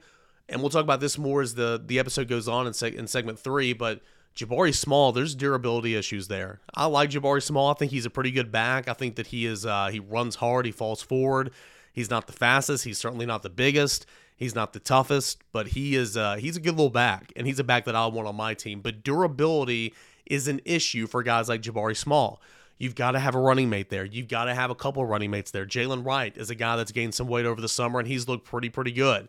And 0.50 0.60
we'll 0.60 0.70
talk 0.70 0.82
about 0.82 1.00
this 1.00 1.16
more 1.16 1.40
as 1.40 1.54
the 1.54 1.82
the 1.84 1.98
episode 1.98 2.28
goes 2.28 2.48
on 2.48 2.66
in, 2.66 2.72
seg- 2.72 2.96
in 2.96 3.06
segment 3.06 3.38
three. 3.38 3.72
But 3.72 4.00
Jabari 4.36 4.74
Small, 4.74 5.12
there's 5.12 5.34
durability 5.34 5.94
issues 5.94 6.28
there. 6.28 6.60
I 6.74 6.86
like 6.86 7.10
Jabari 7.10 7.42
Small. 7.42 7.70
I 7.70 7.74
think 7.74 7.92
he's 7.92 8.06
a 8.06 8.10
pretty 8.10 8.30
good 8.30 8.52
back. 8.52 8.88
I 8.88 8.92
think 8.92 9.16
that 9.16 9.28
he 9.28 9.46
is 9.46 9.64
uh, 9.64 9.88
he 9.88 10.00
runs 10.00 10.36
hard. 10.36 10.66
He 10.66 10.72
falls 10.72 11.02
forward. 11.02 11.52
He's 11.92 12.10
not 12.10 12.26
the 12.26 12.32
fastest. 12.32 12.84
He's 12.84 12.98
certainly 12.98 13.26
not 13.26 13.42
the 13.42 13.50
biggest. 13.50 14.06
He's 14.36 14.54
not 14.54 14.72
the 14.72 14.80
toughest, 14.80 15.42
but 15.52 15.68
he 15.68 15.94
is 15.94 16.16
uh, 16.16 16.36
he's 16.36 16.56
a 16.56 16.60
good 16.60 16.72
little 16.72 16.90
back, 16.90 17.32
and 17.36 17.46
he's 17.46 17.58
a 17.58 17.64
back 17.64 17.84
that 17.84 17.94
I 17.94 18.06
want 18.06 18.26
on 18.26 18.36
my 18.36 18.54
team. 18.54 18.80
But 18.80 19.04
durability 19.04 19.94
is 20.26 20.48
an 20.48 20.60
issue 20.64 21.06
for 21.06 21.22
guys 21.22 21.48
like 21.48 21.62
Jabari 21.62 21.96
Small. 21.96 22.40
You've 22.78 22.94
got 22.94 23.10
to 23.10 23.18
have 23.18 23.34
a 23.34 23.38
running 23.38 23.68
mate 23.68 23.90
there. 23.90 24.06
You've 24.06 24.28
got 24.28 24.44
to 24.44 24.54
have 24.54 24.70
a 24.70 24.74
couple 24.74 25.04
running 25.04 25.30
mates 25.30 25.50
there. 25.50 25.66
Jaylen 25.66 26.06
Wright 26.06 26.34
is 26.34 26.48
a 26.48 26.54
guy 26.54 26.76
that's 26.76 26.92
gained 26.92 27.14
some 27.14 27.28
weight 27.28 27.44
over 27.44 27.60
the 27.60 27.68
summer, 27.68 27.98
and 27.98 28.08
he's 28.08 28.26
looked 28.26 28.46
pretty 28.46 28.70
pretty 28.70 28.92
good. 28.92 29.28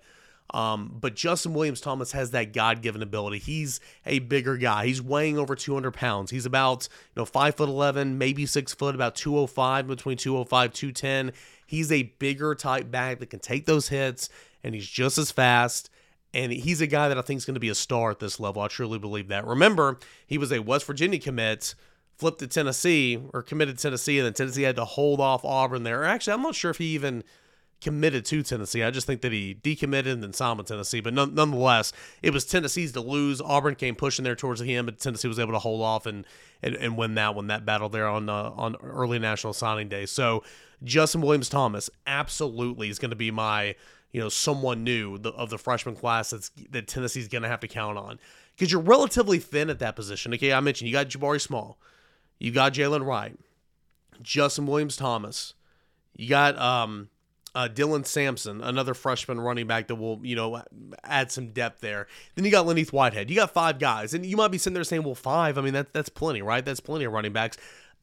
Um, 0.51 0.97
but 0.99 1.15
Justin 1.15 1.53
Williams 1.53 1.81
Thomas 1.81 2.11
has 2.11 2.31
that 2.31 2.51
God 2.53 2.81
given 2.81 3.01
ability. 3.01 3.39
He's 3.39 3.79
a 4.05 4.19
bigger 4.19 4.57
guy. 4.57 4.85
He's 4.85 5.01
weighing 5.01 5.37
over 5.37 5.55
200 5.55 5.91
pounds. 5.91 6.31
He's 6.31 6.45
about 6.45 6.89
you 7.15 7.21
know 7.21 7.25
five 7.25 7.55
foot 7.55 7.69
11, 7.69 8.17
maybe 8.17 8.45
six 8.45 8.73
foot, 8.73 8.93
about 8.93 9.15
205, 9.15 9.87
between 9.87 10.17
205 10.17 10.73
210. 10.73 11.31
He's 11.65 11.91
a 11.91 12.03
bigger 12.03 12.53
type 12.53 12.91
back 12.91 13.19
that 13.19 13.29
can 13.29 13.39
take 13.39 13.65
those 13.65 13.87
hits, 13.87 14.29
and 14.63 14.75
he's 14.75 14.87
just 14.87 15.17
as 15.17 15.31
fast. 15.31 15.89
And 16.33 16.51
he's 16.51 16.79
a 16.79 16.87
guy 16.87 17.09
that 17.09 17.17
I 17.17 17.21
think 17.21 17.39
is 17.39 17.45
going 17.45 17.55
to 17.55 17.61
be 17.61 17.69
a 17.69 17.75
star 17.75 18.11
at 18.11 18.19
this 18.19 18.39
level. 18.39 18.61
I 18.61 18.67
truly 18.67 18.99
believe 18.99 19.27
that. 19.29 19.45
Remember, 19.45 19.99
he 20.25 20.37
was 20.37 20.51
a 20.51 20.59
West 20.59 20.85
Virginia 20.85 21.19
commit 21.19 21.75
flipped 22.21 22.39
to 22.39 22.47
Tennessee 22.47 23.19
or 23.33 23.41
committed 23.41 23.77
to 23.77 23.81
Tennessee, 23.81 24.19
and 24.19 24.25
then 24.27 24.33
Tennessee 24.33 24.61
had 24.61 24.75
to 24.75 24.85
hold 24.85 25.19
off 25.19 25.43
Auburn 25.43 25.83
there. 25.83 26.03
Actually, 26.03 26.33
I'm 26.33 26.43
not 26.43 26.53
sure 26.53 26.69
if 26.69 26.77
he 26.77 26.93
even 26.93 27.23
committed 27.81 28.23
to 28.25 28.43
Tennessee. 28.43 28.83
I 28.83 28.91
just 28.91 29.07
think 29.07 29.21
that 29.21 29.31
he 29.31 29.55
decommitted 29.55 30.13
and 30.13 30.23
then 30.23 30.33
signed 30.33 30.59
with 30.59 30.67
Tennessee. 30.67 31.01
But 31.01 31.13
none, 31.13 31.33
nonetheless, 31.33 31.91
it 32.21 32.31
was 32.31 32.45
Tennessee's 32.45 32.91
to 32.93 33.01
lose. 33.01 33.41
Auburn 33.41 33.75
came 33.75 33.95
pushing 33.95 34.23
there 34.23 34.35
towards 34.35 34.61
the 34.61 34.75
end, 34.75 34.85
but 34.85 34.99
Tennessee 34.99 35.27
was 35.27 35.39
able 35.39 35.53
to 35.53 35.59
hold 35.59 35.81
off 35.81 36.05
and 36.05 36.25
and, 36.61 36.75
and 36.75 36.95
win 36.95 37.15
that 37.15 37.33
one, 37.35 37.47
that 37.47 37.65
battle 37.65 37.89
there 37.89 38.07
on 38.07 38.29
uh, 38.29 38.51
on 38.55 38.75
early 38.83 39.19
national 39.19 39.53
signing 39.53 39.89
day. 39.89 40.05
So 40.05 40.43
Justin 40.83 41.21
Williams 41.21 41.49
Thomas 41.49 41.89
absolutely 42.05 42.89
is 42.89 42.99
going 42.99 43.09
to 43.09 43.15
be 43.15 43.31
my 43.31 43.75
you 44.11 44.21
know 44.21 44.29
someone 44.29 44.83
new 44.83 45.15
of 45.35 45.49
the 45.49 45.57
freshman 45.57 45.95
class 45.95 46.29
that's 46.29 46.51
that 46.69 46.87
Tennessee's 46.87 47.27
going 47.27 47.43
to 47.43 47.49
have 47.49 47.61
to 47.61 47.67
count 47.67 47.97
on 47.97 48.19
because 48.55 48.71
you're 48.71 48.81
relatively 48.81 49.39
thin 49.39 49.69
at 49.69 49.79
that 49.79 49.95
position. 49.95 50.33
Okay, 50.33 50.53
I 50.53 50.59
mentioned 50.59 50.87
you 50.87 50.93
got 50.93 51.07
Jabari 51.07 51.41
Small, 51.41 51.79
you 52.39 52.51
got 52.51 52.73
Jaylen 52.73 53.05
Wright, 53.05 53.37
Justin 54.21 54.67
Williams 54.67 54.97
Thomas, 54.97 55.55
you 56.15 56.29
got 56.29 56.57
um 56.59 57.09
uh, 57.53 57.67
Dylan 57.67 58.05
Sampson, 58.05 58.61
another 58.61 58.93
freshman 58.93 59.39
running 59.39 59.67
back 59.67 59.87
that 59.87 59.95
will, 59.95 60.19
you 60.23 60.35
know, 60.35 60.63
add 61.03 61.31
some 61.31 61.47
depth 61.47 61.81
there. 61.81 62.07
Then 62.35 62.45
you 62.45 62.51
got 62.51 62.65
Len'Neth 62.65 62.93
Whitehead. 62.93 63.29
You 63.29 63.35
got 63.35 63.51
five 63.51 63.79
guys, 63.79 64.13
and 64.13 64.25
you 64.25 64.37
might 64.37 64.49
be 64.49 64.57
sitting 64.57 64.73
there 64.73 64.83
saying, 64.83 65.03
"Well, 65.03 65.15
five. 65.15 65.57
I 65.57 65.61
mean, 65.61 65.73
that's 65.73 65.89
that's 65.91 66.09
plenty, 66.09 66.41
right? 66.41 66.63
That's 66.63 66.79
plenty 66.79 67.05
of 67.05 67.13
running 67.13 67.33
backs." 67.33 67.57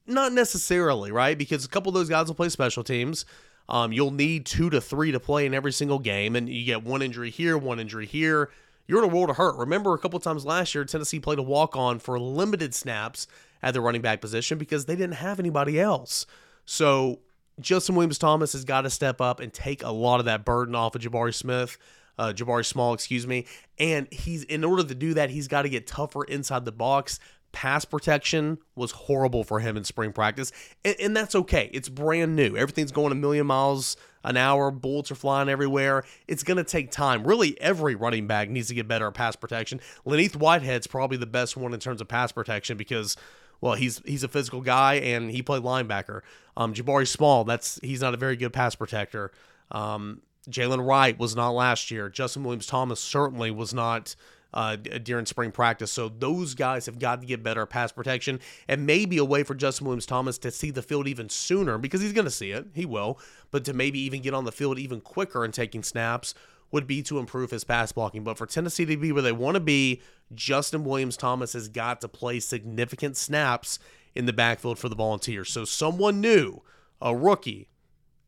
Not 0.07 0.33
necessarily, 0.33 1.13
right? 1.13 1.37
Because 1.37 1.65
a 1.65 1.69
couple 1.69 1.91
of 1.91 1.95
those 1.95 2.09
guys 2.09 2.29
will 2.29 2.35
play 2.35 2.49
special 2.49 2.83
teams. 2.83 3.27
Um, 3.69 3.93
you'll 3.93 4.11
need 4.11 4.47
two 4.47 4.71
to 4.71 4.81
three 4.81 5.13
to 5.13 5.21
play 5.21 5.45
in 5.45 5.53
every 5.53 5.73
single 5.73 5.99
game, 5.99 6.37
and 6.37 6.49
you 6.49 6.65
get 6.65 6.83
one 6.83 7.03
injury 7.03 7.31
here, 7.31 7.59
one 7.59 7.79
injury 7.79 8.07
here. 8.07 8.51
You're 8.87 9.05
in 9.05 9.11
a 9.11 9.15
world 9.15 9.29
of 9.29 9.37
hurt. 9.37 9.57
Remember, 9.57 9.93
a 9.93 9.99
couple 9.99 10.17
of 10.17 10.23
times 10.23 10.47
last 10.47 10.75
year, 10.75 10.85
Tennessee 10.87 11.21
played 11.21 11.39
a 11.39 11.43
walk 11.43 11.77
on 11.77 11.99
for 11.99 12.19
limited 12.19 12.75
snaps 12.75 13.27
at 13.63 13.75
the 13.75 13.83
running 13.83 14.01
back 14.01 14.23
position 14.23 14.57
because 14.57 14.87
they 14.87 14.97
didn't 14.97 15.17
have 15.17 15.39
anybody 15.39 15.79
else. 15.79 16.25
So 16.65 17.19
Justin 17.61 17.95
Williams 17.95 18.19
Thomas 18.19 18.53
has 18.53 18.65
got 18.65 18.83
to 18.83 18.91
step 18.91 19.21
up 19.21 19.41
and 19.41 19.53
take 19.53 19.83
a 19.83 19.91
lot 19.91 20.21
of 20.21 20.27
that 20.27 20.45
burden 20.45 20.75
off 20.75 20.95
of 20.95 21.03
Jabari 21.03 21.35
Smith, 21.35 21.79
uh, 22.19 22.33
Jabari 22.35 22.65
Small, 22.65 22.95
excuse 22.95 23.27
me. 23.27 23.47
And 23.79 24.07
he's 24.13 24.45
in 24.45 24.65
order 24.65 24.83
to 24.85 24.95
do 24.95 25.15
that, 25.15 25.31
he's 25.31 25.49
got 25.49 25.63
to 25.63 25.69
get 25.69 25.87
tougher 25.87 26.25
inside 26.25 26.65
the 26.65 26.73
box. 26.73 27.21
Pass 27.51 27.87
protection 27.87 28.59
was 28.77 28.91
horrible 28.91 29.43
for 29.43 29.59
him 29.59 29.79
in 29.79 29.85
spring 29.85 30.13
practice, 30.13 30.53
and, 30.85 30.97
and 31.01 31.17
that's 31.17 31.35
okay. 31.35 31.71
It's 31.73 31.89
brand 31.89 32.37
new. 32.37 32.57
Everything's 32.57 32.93
going 32.93 33.11
a 33.11 33.15
million 33.15 33.47
miles 33.47 33.97
an 34.23 34.37
hour. 34.37 34.71
Bullets 34.71 35.11
are 35.11 35.15
flying 35.15 35.49
everywhere. 35.49 36.05
It's 36.27 36.43
going 36.43 36.59
to 36.59 36.65
take 36.65 36.91
time. 36.91 37.27
Really, 37.27 37.59
every 37.61 37.95
running 37.95 38.27
back 38.27 38.51
needs 38.51 38.69
to 38.69 38.75
get 38.75 38.87
better 38.87 39.07
at 39.07 39.15
pass 39.15 39.35
protection. 39.35 39.81
Len'Neth 40.07 40.37
Whitehead's 40.37 40.87
probably 40.87 41.17
the 41.17 41.27
best 41.27 41.57
one 41.57 41.73
in 41.73 41.81
terms 41.81 42.03
of 42.03 42.09
pass 42.09 42.33
protection 42.33 42.77
because 42.77 43.17
well, 43.61 43.75
he's 43.75 44.01
he's 44.05 44.23
a 44.23 44.29
physical 44.29 44.61
guy 44.61 44.95
and 44.95 45.31
he 45.31 45.43
played 45.43 45.63
linebacker. 45.63 46.23
Um, 46.57 46.75
Jabari 46.75 47.07
Small, 47.07 47.45
that's 47.45 47.79
he's 47.83 48.01
not 48.01 48.15
a 48.15 48.17
very 48.17 48.37
good 48.37 48.53
pass 48.53 48.75
protector. 48.75 49.33
Um, 49.71 50.23
Jaylen 50.49 50.87
Wright 50.87 51.19
was 51.19 51.37
not 51.37 51.51
last 51.51 51.91
year. 51.91 52.09
Justin 52.09 52.45
Williams 52.45 52.67
Thomas 52.67 53.01
certainly 53.01 53.51
was 53.51 53.75
not 53.75 54.15
uh, 54.55 54.77
during 54.77 55.27
spring 55.27 55.51
practice. 55.51 55.93
So 55.93 56.09
those 56.09 56.55
guys 56.55 56.87
have 56.87 56.99
got 56.99 57.21
to 57.21 57.27
get 57.27 57.43
better 57.43 57.67
pass 57.67 57.93
protection, 57.93 58.41
and 58.67 58.87
maybe 58.87 59.19
a 59.19 59.25
way 59.25 59.43
for 59.43 59.55
Justin 59.55 59.87
Williams 59.87 60.07
Thomas 60.07 60.39
to 60.39 60.51
see 60.51 60.71
the 60.71 60.83
field 60.83 61.07
even 61.07 61.29
sooner 61.29 61.79
because 61.79 62.01
he's 62.01 62.13
going 62.13 62.25
to 62.25 62.31
see 62.31 62.53
it. 62.53 62.67
He 62.75 62.87
will, 62.87 63.19
but 63.51 63.65
to 63.67 63.73
maybe 63.73 64.01
even 64.01 64.23
get 64.23 64.35
on 64.35 64.45
the 64.45 64.53
field 64.53 64.79
even 64.79 65.01
quicker 65.01 65.45
and 65.45 65.53
taking 65.53 65.83
snaps 65.83 66.35
would 66.71 66.87
be 66.87 67.03
to 67.03 67.19
improve 67.19 67.51
his 67.51 67.65
pass 67.65 67.93
blocking. 67.93 68.25
But 68.25 68.39
for 68.39 68.47
Tennessee 68.47 68.85
to 68.85 68.97
be 68.97 69.13
where 69.13 69.23
they 69.23 69.33
want 69.33 69.55
to 69.55 69.61
be, 69.61 70.03
Justin 70.35 70.85
Williams 70.85 71.17
Thomas 71.17 71.55
has 71.55 71.69
got 71.69 72.01
to 72.03 72.09
play 72.09 72.41
significant 72.41 73.17
snaps 73.17 73.79
in 74.15 74.27
the 74.27 74.33
backfield 74.33 74.79
for 74.79 74.89
the 74.89 74.97
Volunteers. 74.97 75.51
So 75.51 75.65
someone 75.65 76.21
new, 76.21 76.63
a 77.01 77.17
rookie, 77.17 77.69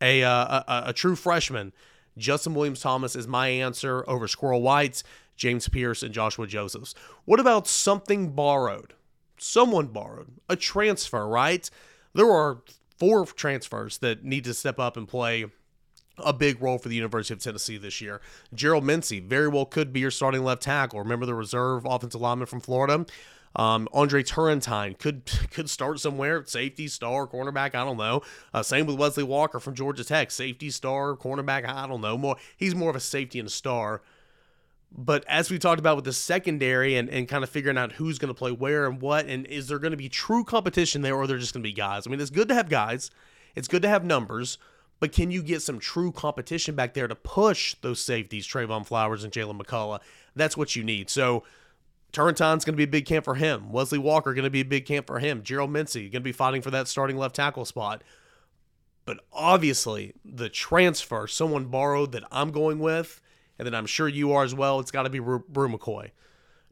a, 0.01 0.23
uh, 0.23 0.63
a, 0.67 0.83
a 0.87 0.93
true 0.93 1.17
freshman, 1.17 1.73
Justin 2.17 2.55
Williams 2.55 2.81
Thomas 2.81 3.15
is 3.15 3.27
my 3.27 3.49
answer 3.49 4.05
over 4.09 4.27
Squirrel 4.27 4.63
Whites, 4.63 5.05
James 5.37 5.69
Pearce, 5.69 6.03
and 6.03 6.13
Joshua 6.13 6.47
Josephs. 6.47 6.95
What 7.25 7.41
about 7.41 7.67
something 7.67 8.31
borrowed? 8.31 8.95
Someone 9.39 9.87
borrowed, 9.87 10.29
a 10.49 10.57
transfer, 10.57 11.27
right? 11.27 11.69
There 12.15 12.31
are 12.31 12.63
four 12.99 13.25
transfers 13.25 13.99
that 13.99 14.23
need 14.23 14.45
to 14.45 14.55
step 14.55 14.79
up 14.79 14.97
and 14.97 15.09
play 15.09 15.47
a 16.25 16.33
big 16.33 16.63
role 16.63 16.79
for 16.79 16.89
the 16.89 16.97
University 16.97 17.35
of 17.35 17.41
Tennessee 17.41 17.79
this 17.79 18.01
year. 18.01 18.21
Gerald 18.55 18.85
Mincey 18.85 19.21
very 19.21 19.49
well 19.49 19.67
could 19.67 19.93
be 19.93 20.01
your 20.01 20.11
starting 20.11 20.45
left 20.45 20.63
tackle. 20.63 21.01
Remember 21.01 21.27
the 21.27 21.35
reserve 21.35 21.85
offensive 21.85 22.21
lineman 22.21 22.47
from 22.47 22.61
Florida? 22.61 23.07
Um, 23.57 23.89
Andre 23.93 24.23
Turrentine 24.23 24.95
could 24.95 25.25
could 25.51 25.69
start 25.69 26.01
somewhere, 26.01 26.45
safety, 26.47 26.89
star, 26.89 27.27
cornerback. 27.27 27.75
I 27.75 27.85
don't 27.85 27.97
know. 27.97 28.23
Uh, 28.55 28.63
same 28.63 28.87
with 28.87 28.97
Wesley 28.97 29.25
Walker 29.25 29.59
from 29.59 29.75
Georgia 29.75 30.05
Tech, 30.05 30.31
safety, 30.31 30.71
star, 30.71 31.17
cornerback. 31.17 31.69
I 31.69 31.87
don't 31.87 32.01
know. 32.01 32.17
More, 32.17 32.37
he's 32.57 32.75
more 32.75 32.91
of 32.91 32.97
a 32.97 33.01
safety 33.01 33.39
and 33.39 33.49
a 33.49 33.51
star. 33.51 34.03
But 34.93 35.25
as 35.29 35.51
we 35.51 35.59
talked 35.59 35.79
about 35.79 35.97
with 35.97 36.05
the 36.05 36.13
secondary 36.13 36.97
and, 36.97 37.09
and 37.09 37.29
kind 37.29 37.45
of 37.45 37.51
figuring 37.51 37.79
out 37.79 37.93
who's 37.93 38.19
going 38.19 38.33
to 38.33 38.39
play 38.39 38.51
where 38.51 38.87
and 38.87 39.01
what, 39.01 39.27
and 39.27 39.47
is 39.47 39.69
there 39.69 39.79
going 39.79 39.93
to 39.93 39.97
be 39.97 40.09
true 40.09 40.43
competition 40.43 41.03
there, 41.03 41.15
or 41.15 41.27
they're 41.27 41.39
just 41.39 41.55
going 41.55 41.63
to 41.63 41.69
be 41.69 41.73
guys? 41.73 42.07
I 42.07 42.11
mean, 42.11 42.21
it's 42.21 42.31
good 42.31 42.49
to 42.49 42.55
have 42.55 42.69
guys. 42.69 43.11
It's 43.55 43.69
good 43.69 43.83
to 43.83 43.89
have 43.89 44.05
numbers. 44.05 44.59
But 45.01 45.13
can 45.13 45.31
you 45.31 45.43
get 45.43 45.63
some 45.63 45.79
true 45.79 46.13
competition 46.13 46.75
back 46.75 46.95
there 46.95 47.09
to 47.09 47.15
push 47.15 47.75
those 47.81 48.01
safeties, 48.01 48.47
Trevon 48.47 48.87
Flowers 48.87 49.25
and 49.25 49.33
Jaylen 49.33 49.61
McCollough? 49.61 50.01
That's 50.37 50.57
what 50.57 50.77
you 50.77 50.85
need. 50.85 51.09
So 51.09 51.43
Turrentine's 52.13 52.65
going 52.65 52.75
to 52.75 52.77
be 52.77 52.85
a 52.85 52.89
big 52.89 53.07
camp 53.07 53.25
for 53.25 53.35
him. 53.35 53.73
Wesley 53.73 53.99
Walker 53.99 54.35
going 54.35 54.45
to 54.45 54.51
be 54.51 54.61
a 54.61 54.65
big 54.65 54.85
camp 54.85 55.07
for 55.07 55.19
him. 55.19 55.43
Gerald 55.43 55.71
Mincey 55.71 56.03
going 56.03 56.13
to 56.13 56.21
be 56.21 56.33
fighting 56.33 56.61
for 56.61 56.71
that 56.71 56.87
starting 56.87 57.17
left 57.17 57.35
tackle 57.35 57.65
spot. 57.65 58.03
But 59.07 59.21
obviously, 59.33 60.13
the 60.25 60.49
transfer, 60.49 61.27
someone 61.27 61.65
borrowed 61.67 62.13
that 62.13 62.25
I'm 62.31 62.51
going 62.51 62.79
with, 62.79 63.21
and 63.59 63.67
then 63.67 63.75
I'm 63.75 63.87
sure 63.87 64.07
you 64.07 64.33
are 64.33 64.45
as 64.45 64.55
well, 64.55 64.81
it's 64.81 64.91
got 64.91 65.05
to 65.05 65.11
be 65.11 65.19
Bru 65.19 65.43
McCoy. 65.49 66.11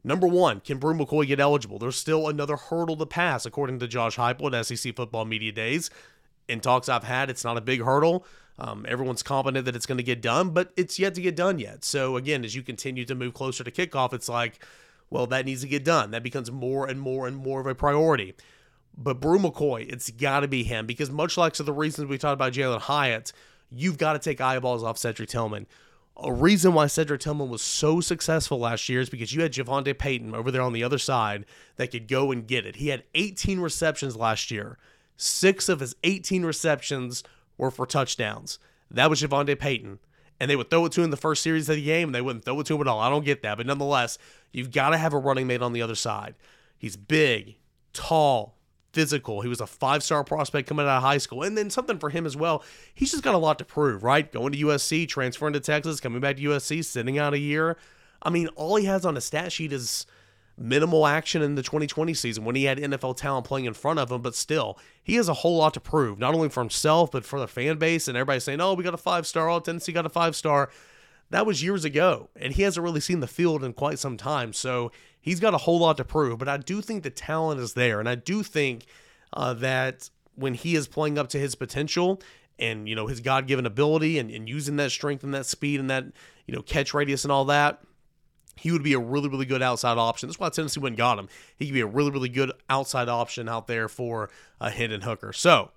Number 0.03 0.27
one, 0.27 0.61
can 0.61 0.77
Bru 0.77 0.93
McCoy 0.93 1.27
get 1.27 1.39
eligible? 1.39 1.79
There's 1.79 1.97
still 1.97 2.27
another 2.29 2.55
hurdle 2.55 2.95
to 2.97 3.05
pass, 3.05 3.45
according 3.45 3.79
to 3.79 3.87
Josh 3.87 4.15
Heupel 4.17 4.53
at 4.53 4.65
SEC 4.65 4.95
Football 4.95 5.25
Media 5.25 5.51
Days. 5.51 5.89
In 6.49 6.59
talks 6.59 6.89
I've 6.89 7.03
had, 7.03 7.29
it's 7.29 7.43
not 7.43 7.57
a 7.57 7.61
big 7.61 7.81
hurdle. 7.81 8.25
Um, 8.57 8.85
everyone's 8.89 9.23
confident 9.23 9.65
that 9.65 9.75
it's 9.75 9.85
going 9.85 9.99
to 9.99 10.03
get 10.03 10.21
done, 10.21 10.49
but 10.49 10.73
it's 10.75 10.99
yet 10.99 11.15
to 11.15 11.21
get 11.21 11.35
done 11.35 11.59
yet. 11.59 11.85
So 11.85 12.17
again, 12.17 12.43
as 12.43 12.55
you 12.55 12.61
continue 12.61 13.05
to 13.05 13.15
move 13.15 13.33
closer 13.33 13.63
to 13.63 13.71
kickoff, 13.71 14.11
it's 14.13 14.27
like, 14.27 14.65
well, 15.09 15.27
that 15.27 15.45
needs 15.45 15.61
to 15.61 15.67
get 15.67 15.85
done. 15.85 16.11
That 16.11 16.23
becomes 16.23 16.51
more 16.51 16.85
and 16.85 16.99
more 16.99 17.25
and 17.25 17.37
more 17.37 17.61
of 17.61 17.67
a 17.67 17.73
priority. 17.73 18.35
But 18.97 19.21
Bru 19.21 19.39
McCoy, 19.39 19.91
it's 19.91 20.11
got 20.11 20.41
to 20.41 20.47
be 20.47 20.63
him 20.63 20.85
because 20.85 21.09
much 21.09 21.37
like 21.37 21.53
to 21.53 21.63
the 21.63 21.71
reasons 21.71 22.09
we 22.09 22.17
talked 22.17 22.33
about 22.33 22.51
Jalin 22.51 22.81
Hyatt, 22.81 23.31
you've 23.71 23.97
got 23.97 24.13
to 24.13 24.19
take 24.19 24.41
eyeballs 24.41 24.83
off 24.83 24.97
Cedric 24.97 25.29
Tillman. 25.29 25.65
A 26.21 26.33
reason 26.33 26.73
why 26.73 26.87
Cedric 26.87 27.21
Tillman 27.21 27.49
was 27.49 27.61
so 27.61 28.01
successful 28.01 28.59
last 28.59 28.89
year 28.89 28.99
is 28.99 29.09
because 29.09 29.33
you 29.33 29.41
had 29.41 29.53
Javonte 29.53 29.97
Payton 29.97 30.35
over 30.35 30.51
there 30.51 30.61
on 30.61 30.73
the 30.73 30.83
other 30.83 30.97
side 30.97 31.45
that 31.77 31.91
could 31.91 32.09
go 32.09 32.31
and 32.33 32.45
get 32.45 32.65
it. 32.65 32.75
He 32.75 32.89
had 32.89 33.03
18 33.15 33.61
receptions 33.61 34.17
last 34.17 34.51
year. 34.51 34.77
Six 35.21 35.67
of 35.67 35.81
his 35.81 35.97
18 36.05 36.45
receptions 36.45 37.25
were 37.57 37.71
for 37.71 37.85
touchdowns. 37.85 38.57
That 38.89 39.09
was 39.09 39.21
Javonte 39.21 39.59
Payton. 39.59 39.99
And 40.39 40.49
they 40.49 40.55
would 40.55 40.69
throw 40.69 40.85
it 40.85 40.93
to 40.93 41.01
him 41.01 41.05
in 41.05 41.09
the 41.09 41.17
first 41.17 41.43
series 41.43 41.67
of 41.67 41.75
the 41.75 41.83
game, 41.83 42.07
and 42.07 42.15
they 42.15 42.21
wouldn't 42.21 42.45
throw 42.45 42.57
it 42.61 42.65
to 42.67 42.75
him 42.75 42.81
at 42.81 42.87
all. 42.87 43.01
I 43.01 43.09
don't 43.09 43.25
get 43.25 43.43
that. 43.43 43.57
But 43.57 43.65
nonetheless, 43.65 44.17
you've 44.53 44.71
got 44.71 44.91
to 44.91 44.97
have 44.97 45.13
a 45.13 45.17
running 45.17 45.45
mate 45.45 45.61
on 45.61 45.73
the 45.73 45.81
other 45.81 45.95
side. 45.95 46.35
He's 46.77 46.95
big, 46.95 47.57
tall, 47.91 48.55
physical. 48.93 49.41
He 49.41 49.49
was 49.49 49.59
a 49.59 49.67
five 49.67 50.03
star 50.03 50.23
prospect 50.23 50.69
coming 50.69 50.85
out 50.85 50.95
of 50.95 51.03
high 51.03 51.17
school. 51.17 51.43
And 51.43 51.57
then 51.57 51.69
something 51.69 51.99
for 51.99 52.09
him 52.09 52.25
as 52.25 52.37
well. 52.37 52.63
He's 52.93 53.11
just 53.11 53.21
got 53.21 53.35
a 53.35 53.39
lot 53.39 53.59
to 53.59 53.65
prove, 53.65 54.05
right? 54.05 54.31
Going 54.31 54.53
to 54.53 54.59
USC, 54.59 55.05
transferring 55.05 55.51
to 55.51 55.59
Texas, 55.59 55.99
coming 55.99 56.21
back 56.21 56.37
to 56.37 56.43
USC, 56.43 56.85
sitting 56.85 57.19
out 57.19 57.33
a 57.33 57.39
year. 57.39 57.75
I 58.21 58.29
mean, 58.29 58.47
all 58.55 58.77
he 58.77 58.85
has 58.85 59.05
on 59.05 59.15
his 59.15 59.25
stat 59.25 59.51
sheet 59.51 59.73
is 59.73 60.05
minimal 60.59 61.07
action 61.07 61.41
in 61.41 61.55
the 61.55 61.63
2020 61.63 62.13
season 62.13 62.43
when 62.43 62.55
he 62.55 62.65
had 62.65 62.77
NFL 62.77 63.17
talent 63.17 63.45
playing 63.45 63.65
in 63.65 63.73
front 63.73 63.97
of 63.97 64.11
him, 64.11 64.21
but 64.21 64.35
still, 64.35 64.77
he 65.01 65.15
has 65.15 65.29
a 65.29 65.33
whole 65.33 65.57
lot 65.57 65.73
to 65.75 65.79
prove, 65.79 66.19
not 66.19 66.35
only 66.35 66.49
for 66.49 66.59
himself, 66.59 67.11
but 67.11 67.23
for 67.23 67.39
the 67.39 67.47
fan 67.47 67.77
base. 67.77 68.07
And 68.07 68.17
everybody 68.17 68.39
saying, 68.39 68.59
oh, 68.59 68.73
we 68.73 68.83
got 68.83 68.93
a 68.93 68.97
five 68.97 69.25
star. 69.25 69.49
Oh, 69.49 69.59
Tennessee 69.59 69.93
got 69.93 70.05
a 70.05 70.09
five 70.09 70.35
star. 70.35 70.69
That 71.31 71.45
was 71.45 71.63
years 71.63 71.85
ago, 71.85 72.29
and 72.35 72.53
he 72.53 72.63
hasn't 72.63 72.83
really 72.83 72.99
seen 72.99 73.19
the 73.19 73.27
field 73.27 73.63
in 73.63 73.73
quite 73.73 73.99
some 73.99 74.17
time. 74.17 74.51
So 74.51 74.91
he's 75.21 75.39
got 75.39 75.53
a 75.53 75.59
whole 75.59 75.79
lot 75.79 75.97
to 75.97 76.03
prove, 76.03 76.39
but 76.39 76.47
I 76.47 76.57
do 76.57 76.81
think 76.81 77.03
the 77.03 77.11
talent 77.11 77.61
is 77.61 77.73
there. 77.73 77.99
And 77.99 78.09
I 78.09 78.15
do 78.15 78.41
think 78.41 78.85
uh, 79.33 79.53
that 79.55 80.09
when 80.35 80.55
he 80.55 80.75
is 80.75 80.87
playing 80.87 81.17
up 81.17 81.29
to 81.29 81.37
his 81.37 81.53
potential 81.55 82.21
and 82.57 82.89
you 82.89 82.95
know 82.95 83.07
his 83.07 83.21
god-given 83.21 83.65
ability 83.65 84.19
and, 84.19 84.29
and 84.31 84.49
using 84.49 84.75
that 84.77 84.91
strength 84.91 85.23
and 85.23 85.33
that 85.33 85.45
speed 85.45 85.79
and 85.79 85.89
that 85.89 86.05
you 86.45 86.53
know 86.53 86.61
catch 86.61 86.93
radius 86.93 87.23
and 87.23 87.31
all 87.31 87.45
that 87.45 87.81
he 88.59 88.71
would 88.71 88.83
be 88.83 88.93
a 88.93 88.99
really, 88.99 89.29
really 89.29 89.45
good 89.45 89.61
outside 89.61 89.97
option. 89.97 90.27
That's 90.27 90.39
why 90.39 90.49
Tennessee 90.49 90.79
went 90.79 90.93
and 90.93 90.97
got 90.97 91.17
him. 91.17 91.29
He 91.57 91.65
could 91.65 91.73
be 91.73 91.81
a 91.81 91.87
really, 91.87 92.11
really 92.11 92.29
good 92.29 92.51
outside 92.69 93.09
option 93.09 93.47
out 93.47 93.67
there 93.67 93.87
for 93.87 94.29
a 94.59 94.69
Hendon 94.69 95.01
Hooker. 95.01 95.33
So, 95.33 95.71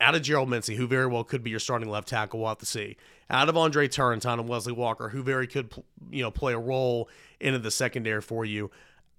out 0.00 0.14
of 0.14 0.22
Gerald 0.22 0.48
Mincey, 0.48 0.76
who 0.76 0.86
very 0.86 1.06
well 1.06 1.24
could 1.24 1.42
be 1.42 1.50
your 1.50 1.60
starting 1.60 1.88
left 1.88 2.08
tackle, 2.08 2.40
we'll 2.40 2.48
have 2.48 2.58
to 2.58 2.66
see. 2.66 2.96
Out 3.30 3.48
of 3.48 3.56
Andre 3.56 3.88
Turrentine 3.88 4.38
and 4.38 4.48
Wesley 4.48 4.72
Walker, 4.72 5.08
who 5.08 5.22
very 5.22 5.46
could, 5.46 5.72
you 6.10 6.22
know, 6.22 6.30
play 6.30 6.52
a 6.52 6.58
role 6.58 7.08
into 7.40 7.58
the 7.58 7.70
secondary 7.70 8.20
for 8.20 8.44
you. 8.44 8.70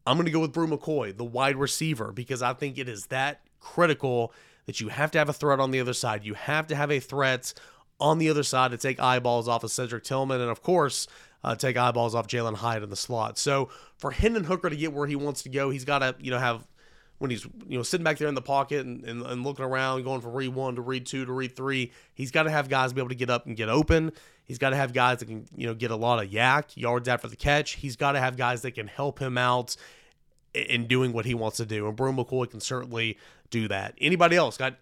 I'm 0.07 0.17
going 0.17 0.25
to 0.25 0.31
go 0.31 0.39
with 0.39 0.53
Bru 0.53 0.67
McCoy, 0.67 1.15
the 1.15 1.23
wide 1.23 1.55
receiver, 1.55 2.11
because 2.11 2.41
I 2.41 2.53
think 2.53 2.77
it 2.77 2.87
is 2.87 3.07
that 3.07 3.41
critical 3.59 4.31
that 4.67 4.79
you 4.79 4.89
have 4.89 5.11
to 5.11 5.17
have 5.17 5.29
a 5.29 5.33
threat 5.33 5.59
on 5.59 5.71
the 5.71 5.79
other 5.79 5.93
side. 5.93 6.23
You 6.23 6.35
have 6.35 6.67
to 6.67 6.75
have 6.75 6.91
a 6.91 6.99
threat 6.99 7.53
on 7.99 8.17
the 8.17 8.29
other 8.29 8.43
side 8.43 8.71
to 8.71 8.77
take 8.77 8.99
eyeballs 8.99 9.47
off 9.47 9.63
of 9.63 9.71
Cedric 9.71 10.03
Tillman, 10.03 10.41
and 10.41 10.49
of 10.49 10.61
course, 10.61 11.07
uh, 11.43 11.55
take 11.55 11.77
eyeballs 11.77 12.15
off 12.15 12.27
Jalin 12.27 12.55
Hyatt 12.55 12.83
in 12.83 12.89
the 12.89 12.95
slot. 12.95 13.37
So 13.37 13.69
for 13.97 14.11
Hendon 14.11 14.45
Hooker 14.45 14.69
to 14.69 14.75
get 14.75 14.93
where 14.93 15.07
he 15.07 15.15
wants 15.15 15.43
to 15.43 15.49
go, 15.49 15.69
he's 15.69 15.85
got 15.85 15.99
to 15.99 16.15
you 16.19 16.31
know 16.31 16.39
have 16.39 16.67
when 17.19 17.31
he's 17.31 17.45
you 17.67 17.77
know 17.77 17.83
sitting 17.83 18.03
back 18.03 18.17
there 18.17 18.27
in 18.27 18.35
the 18.35 18.41
pocket 18.41 18.85
and, 18.85 19.03
and, 19.05 19.21
and, 19.21 19.43
looking 19.43 19.63
around, 19.63 20.03
going 20.03 20.21
from 20.21 20.33
read 20.33 20.49
one 20.49 20.75
to 20.75 20.81
read 20.81 21.05
two 21.05 21.25
to 21.25 21.31
read 21.31 21.55
three. 21.55 21.91
He's 22.13 22.31
got 22.31 22.43
to 22.43 22.51
have 22.51 22.67
guys 22.67 22.93
be 22.93 23.01
able 23.01 23.09
to 23.09 23.15
get 23.15 23.29
up 23.29 23.45
and 23.45 23.55
get 23.55 23.69
open. 23.69 24.11
He's 24.43 24.57
got 24.57 24.71
to 24.71 24.75
have 24.75 24.93
guys 24.93 25.19
that 25.19 25.25
can 25.25 25.45
you 25.55 25.67
know 25.67 25.73
get 25.73 25.91
a 25.91 25.95
lot 25.95 26.23
of 26.23 26.29
YAC 26.29 26.75
yards 26.75 27.07
after 27.07 27.27
the 27.27 27.35
catch. 27.35 27.73
He's 27.73 27.95
got 27.95 28.13
to 28.13 28.19
have 28.19 28.37
guys 28.37 28.61
that 28.63 28.71
can 28.71 28.87
help 28.87 29.19
him 29.19 29.37
out 29.37 29.75
in 30.53 30.87
doing 30.87 31.13
what 31.13 31.25
he 31.25 31.33
wants 31.33 31.57
to 31.57 31.65
do. 31.65 31.87
And 31.87 31.95
Bru 31.95 32.11
McCoy 32.11 32.49
can 32.49 32.59
certainly 32.59 33.17
do 33.49 33.67
that. 33.67 33.93
Anybody 33.99 34.35
else 34.35 34.57
got? 34.57 34.75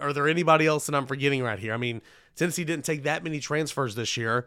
Are 0.00 0.12
there 0.12 0.28
anybody 0.28 0.66
else 0.66 0.86
that 0.86 0.94
I'm 0.94 1.06
forgetting 1.06 1.42
right 1.42 1.58
here? 1.58 1.74
I 1.74 1.76
mean, 1.76 2.02
Tennessee 2.36 2.64
didn't 2.64 2.84
take 2.84 3.02
that 3.02 3.22
many 3.22 3.40
transfers 3.40 3.94
this 3.94 4.16
year, 4.16 4.46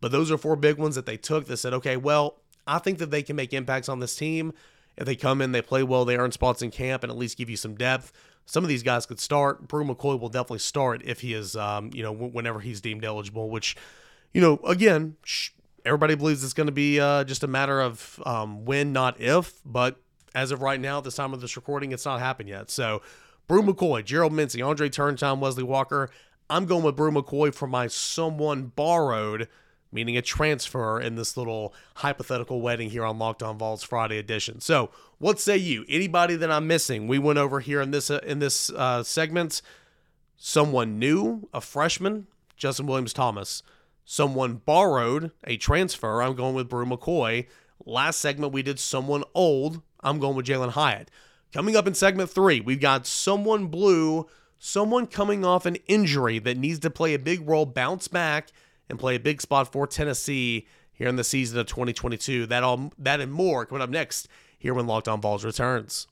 but 0.00 0.12
those 0.12 0.30
are 0.30 0.38
four 0.38 0.56
big 0.56 0.78
ones 0.78 0.94
that 0.94 1.06
they 1.06 1.16
took. 1.16 1.46
That 1.46 1.58
said, 1.58 1.72
okay, 1.74 1.96
well, 1.96 2.36
I 2.66 2.78
think 2.78 2.98
that 2.98 3.10
they 3.10 3.22
can 3.22 3.36
make 3.36 3.52
impacts 3.52 3.88
on 3.88 4.00
this 4.00 4.16
team. 4.16 4.52
If 4.96 5.06
they 5.06 5.16
come 5.16 5.40
in, 5.40 5.52
they 5.52 5.62
play 5.62 5.82
well, 5.82 6.04
they 6.04 6.16
earn 6.16 6.32
spots 6.32 6.62
in 6.62 6.70
camp, 6.70 7.02
and 7.02 7.10
at 7.10 7.18
least 7.18 7.38
give 7.38 7.48
you 7.48 7.56
some 7.56 7.74
depth. 7.74 8.12
Some 8.46 8.64
of 8.64 8.68
these 8.68 8.82
guys 8.82 9.06
could 9.06 9.20
start. 9.20 9.68
Bru 9.68 9.84
McCoy 9.84 10.18
will 10.18 10.28
definitely 10.28 10.58
start 10.58 11.02
if 11.04 11.20
he 11.20 11.34
is, 11.34 11.54
um, 11.56 11.90
you 11.94 12.02
know, 12.02 12.12
whenever 12.12 12.60
he's 12.60 12.80
deemed 12.80 13.04
eligible. 13.04 13.48
Which, 13.48 13.76
you 14.34 14.40
know, 14.40 14.58
again, 14.66 15.16
everybody 15.84 16.16
believes 16.16 16.42
it's 16.42 16.52
going 16.52 16.66
to 16.66 16.72
be 16.72 17.00
uh, 17.00 17.24
just 17.24 17.44
a 17.44 17.46
matter 17.46 17.80
of 17.80 18.20
um, 18.26 18.64
when, 18.64 18.92
not 18.92 19.20
if. 19.20 19.60
But 19.64 19.96
as 20.34 20.50
of 20.50 20.62
right 20.62 20.80
now, 20.80 20.98
at 20.98 21.04
the 21.04 21.10
time 21.12 21.32
of 21.32 21.40
this 21.40 21.56
recording, 21.56 21.92
it's 21.92 22.04
not 22.04 22.18
happened 22.18 22.48
yet. 22.48 22.70
So, 22.70 23.02
Bru 23.46 23.62
McCoy, 23.62 24.04
Gerald 24.04 24.32
Mincey, 24.32 24.62
Andre 24.62 24.88
Turrentine, 24.88 25.40
Wesley 25.40 25.64
Walker. 25.64 26.10
I'm 26.50 26.66
going 26.66 26.82
with 26.82 26.96
Bru 26.96 27.10
McCoy 27.10 27.54
for 27.54 27.66
my 27.66 27.86
someone 27.86 28.72
borrowed, 28.74 29.48
meaning 29.92 30.16
a 30.16 30.22
transfer 30.22 31.00
in 31.00 31.14
this 31.14 31.36
little 31.36 31.72
hypothetical 31.96 32.60
wedding 32.60 32.90
here 32.90 33.04
on 33.04 33.18
Locked 33.18 33.42
On 33.42 33.56
Vols 33.56 33.82
Friday 33.82 34.18
edition. 34.18 34.60
So, 34.60 34.90
what 35.18 35.40
say 35.40 35.56
you? 35.56 35.86
Anybody 35.88 36.36
that 36.36 36.50
I'm 36.50 36.66
missing? 36.66 37.06
We 37.06 37.18
went 37.18 37.38
over 37.38 37.60
here 37.60 37.80
in 37.80 37.92
this 37.92 38.10
uh, 38.10 38.20
in 38.24 38.40
this 38.40 38.70
uh, 38.70 39.02
segment. 39.02 39.62
Someone 40.36 40.98
new, 40.98 41.48
a 41.54 41.60
freshman, 41.60 42.26
Justin 42.56 42.86
Williams 42.86 43.12
Thomas 43.12 43.62
someone 44.10 44.56
borrowed 44.56 45.30
a 45.44 45.56
transfer. 45.56 46.20
I'm 46.20 46.34
going 46.34 46.56
with 46.56 46.68
Bru 46.68 46.84
McCoy. 46.84 47.46
Last 47.86 48.18
segment, 48.18 48.52
we 48.52 48.60
did 48.60 48.80
someone 48.80 49.22
old. 49.34 49.82
I'm 50.00 50.18
going 50.18 50.34
with 50.34 50.46
Jalin 50.46 50.70
Hyatt. 50.70 51.12
Coming 51.52 51.76
up 51.76 51.86
in 51.86 51.94
segment 51.94 52.28
three, 52.28 52.60
we've 52.60 52.80
got 52.80 53.06
someone 53.06 53.68
blue, 53.68 54.26
someone 54.60 55.06
coming 55.06 55.44
off 55.44 55.66
an 55.66 55.76
injury 55.88 56.38
that 56.38 56.56
needs 56.56 56.78
to 56.78 56.90
play 56.90 57.14
a 57.14 57.18
big 57.18 57.48
role, 57.48 57.66
bounce 57.66 58.06
back, 58.06 58.50
and 58.88 58.98
play 58.98 59.16
a 59.16 59.20
big 59.20 59.40
spot 59.40 59.72
for 59.72 59.86
Tennessee 59.86 60.68
here 60.92 61.08
in 61.08 61.16
the 61.16 61.24
season 61.24 61.58
of 61.58 61.66
2022. 61.66 62.46
That 62.46 62.62
all 62.62 62.92
that 62.98 63.20
and 63.20 63.32
more 63.32 63.66
coming 63.66 63.82
up 63.82 63.90
next 63.90 64.28
here 64.58 64.74
when 64.74 64.86
Locked 64.86 65.08
On 65.08 65.20
Vols 65.20 65.44
returns. 65.44 66.06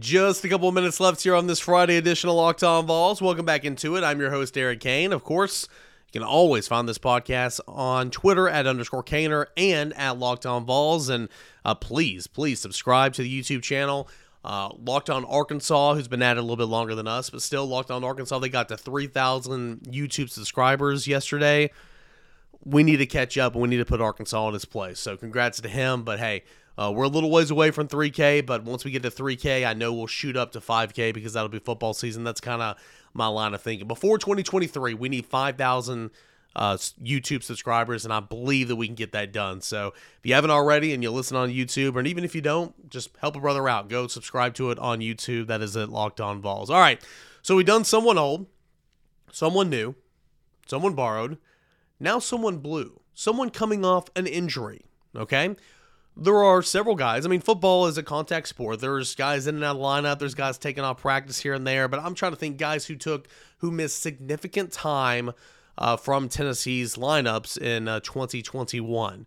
Just 0.00 0.44
a 0.44 0.48
couple 0.48 0.68
of 0.68 0.74
minutes 0.74 0.98
left 0.98 1.22
here 1.22 1.36
on 1.36 1.46
this 1.46 1.60
Friday 1.60 1.96
edition 1.96 2.28
of 2.28 2.34
Locked 2.34 2.64
On 2.64 2.84
Vols. 2.86 3.22
Welcome 3.22 3.46
back 3.46 3.64
into 3.64 3.94
it. 3.96 4.02
I'm 4.02 4.20
your 4.20 4.30
host, 4.30 4.58
Eric 4.58 4.80
Kane. 4.80 5.12
Of 5.12 5.22
course, 5.22 5.68
you 6.08 6.20
can 6.20 6.26
always 6.26 6.66
find 6.66 6.88
this 6.88 6.98
podcast 6.98 7.60
on 7.68 8.10
Twitter 8.10 8.48
at 8.48 8.66
underscore 8.66 9.04
Kaner 9.04 9.46
and 9.56 9.96
at 9.96 10.18
Locked 10.18 10.44
On 10.44 10.66
Vols. 10.66 11.08
And 11.08 11.28
uh, 11.64 11.76
please, 11.76 12.26
please 12.26 12.58
subscribe 12.58 13.12
to 13.14 13.22
the 13.22 13.40
YouTube 13.40 13.62
channel. 13.62 14.08
Uh, 14.46 14.70
Locked 14.78 15.10
On 15.10 15.24
Arkansas, 15.24 15.94
who's 15.94 16.06
been 16.06 16.22
at 16.22 16.36
it 16.36 16.38
a 16.38 16.42
little 16.42 16.56
bit 16.56 16.68
longer 16.68 16.94
than 16.94 17.08
us, 17.08 17.30
but 17.30 17.42
still 17.42 17.66
Locked 17.66 17.90
On 17.90 18.04
Arkansas, 18.04 18.38
they 18.38 18.48
got 18.48 18.68
to 18.68 18.76
3,000 18.76 19.80
YouTube 19.80 20.30
subscribers 20.30 21.08
yesterday. 21.08 21.68
We 22.64 22.84
need 22.84 22.98
to 22.98 23.06
catch 23.06 23.36
up 23.36 23.54
and 23.54 23.62
we 23.62 23.68
need 23.68 23.78
to 23.78 23.84
put 23.84 24.00
Arkansas 24.00 24.48
in 24.48 24.54
its 24.54 24.64
place. 24.64 25.00
So 25.00 25.16
congrats 25.16 25.60
to 25.62 25.68
him. 25.68 26.04
But 26.04 26.20
hey, 26.20 26.44
uh, 26.78 26.92
we're 26.94 27.04
a 27.04 27.08
little 27.08 27.30
ways 27.30 27.50
away 27.50 27.72
from 27.72 27.88
3K, 27.88 28.46
but 28.46 28.62
once 28.62 28.84
we 28.84 28.92
get 28.92 29.02
to 29.02 29.10
3K, 29.10 29.66
I 29.66 29.74
know 29.74 29.92
we'll 29.92 30.06
shoot 30.06 30.36
up 30.36 30.52
to 30.52 30.60
5K 30.60 31.12
because 31.12 31.32
that'll 31.32 31.48
be 31.48 31.58
football 31.58 31.92
season. 31.92 32.22
That's 32.22 32.40
kind 32.40 32.62
of 32.62 32.76
my 33.14 33.26
line 33.26 33.52
of 33.52 33.62
thinking. 33.62 33.88
Before 33.88 34.16
2023, 34.16 34.94
we 34.94 35.08
need 35.08 35.26
5,000 35.26 36.10
uh, 36.56 36.76
YouTube 36.76 37.42
subscribers, 37.42 38.04
and 38.04 38.12
I 38.12 38.20
believe 38.20 38.68
that 38.68 38.76
we 38.76 38.86
can 38.86 38.96
get 38.96 39.12
that 39.12 39.30
done. 39.30 39.60
So 39.60 39.88
if 39.88 40.20
you 40.24 40.34
haven't 40.34 40.50
already 40.50 40.92
and 40.92 41.02
you 41.02 41.10
listen 41.10 41.36
on 41.36 41.50
YouTube, 41.50 41.96
and 41.96 42.08
even 42.08 42.24
if 42.24 42.34
you 42.34 42.40
don't, 42.40 42.90
just 42.90 43.10
help 43.20 43.36
a 43.36 43.40
brother 43.40 43.68
out. 43.68 43.88
Go 43.88 44.08
subscribe 44.08 44.54
to 44.54 44.70
it 44.70 44.78
on 44.78 45.00
YouTube. 45.00 45.46
That 45.46 45.60
is 45.60 45.76
at 45.76 45.90
Locked 45.90 46.20
On 46.20 46.40
Vols. 46.40 46.70
All 46.70 46.80
right. 46.80 47.00
So 47.42 47.54
we've 47.54 47.66
done 47.66 47.84
someone 47.84 48.18
old, 48.18 48.46
someone 49.30 49.70
new, 49.70 49.94
someone 50.66 50.94
borrowed, 50.94 51.36
now 52.00 52.18
someone 52.18 52.58
blue, 52.58 53.00
someone 53.14 53.50
coming 53.50 53.84
off 53.84 54.08
an 54.16 54.26
injury. 54.26 54.86
Okay 55.14 55.54
there 56.16 56.42
are 56.42 56.62
several 56.62 56.94
guys. 56.94 57.26
I 57.26 57.28
mean, 57.28 57.42
football 57.42 57.86
is 57.86 57.98
a 57.98 58.02
contact 58.02 58.48
sport. 58.48 58.80
There's 58.80 59.14
guys 59.14 59.46
in 59.46 59.56
and 59.56 59.64
out 59.64 59.76
of 59.76 59.82
lineup. 59.82 60.18
There's 60.18 60.34
guys 60.34 60.56
taking 60.56 60.82
off 60.82 60.98
practice 60.98 61.38
here 61.38 61.52
and 61.52 61.66
there. 61.66 61.88
But 61.88 62.00
I'm 62.00 62.14
trying 62.14 62.32
to 62.32 62.38
think 62.38 62.56
guys 62.56 62.86
who 62.86 62.96
took 62.96 63.28
who 63.58 63.70
missed 63.70 64.00
significant 64.00 64.72
time 64.72 65.32
uh, 65.78 65.96
from 65.96 66.28
Tennessee's 66.28 66.96
lineups 66.96 67.58
in 67.58 67.88
uh, 67.88 68.00
2021. 68.00 69.26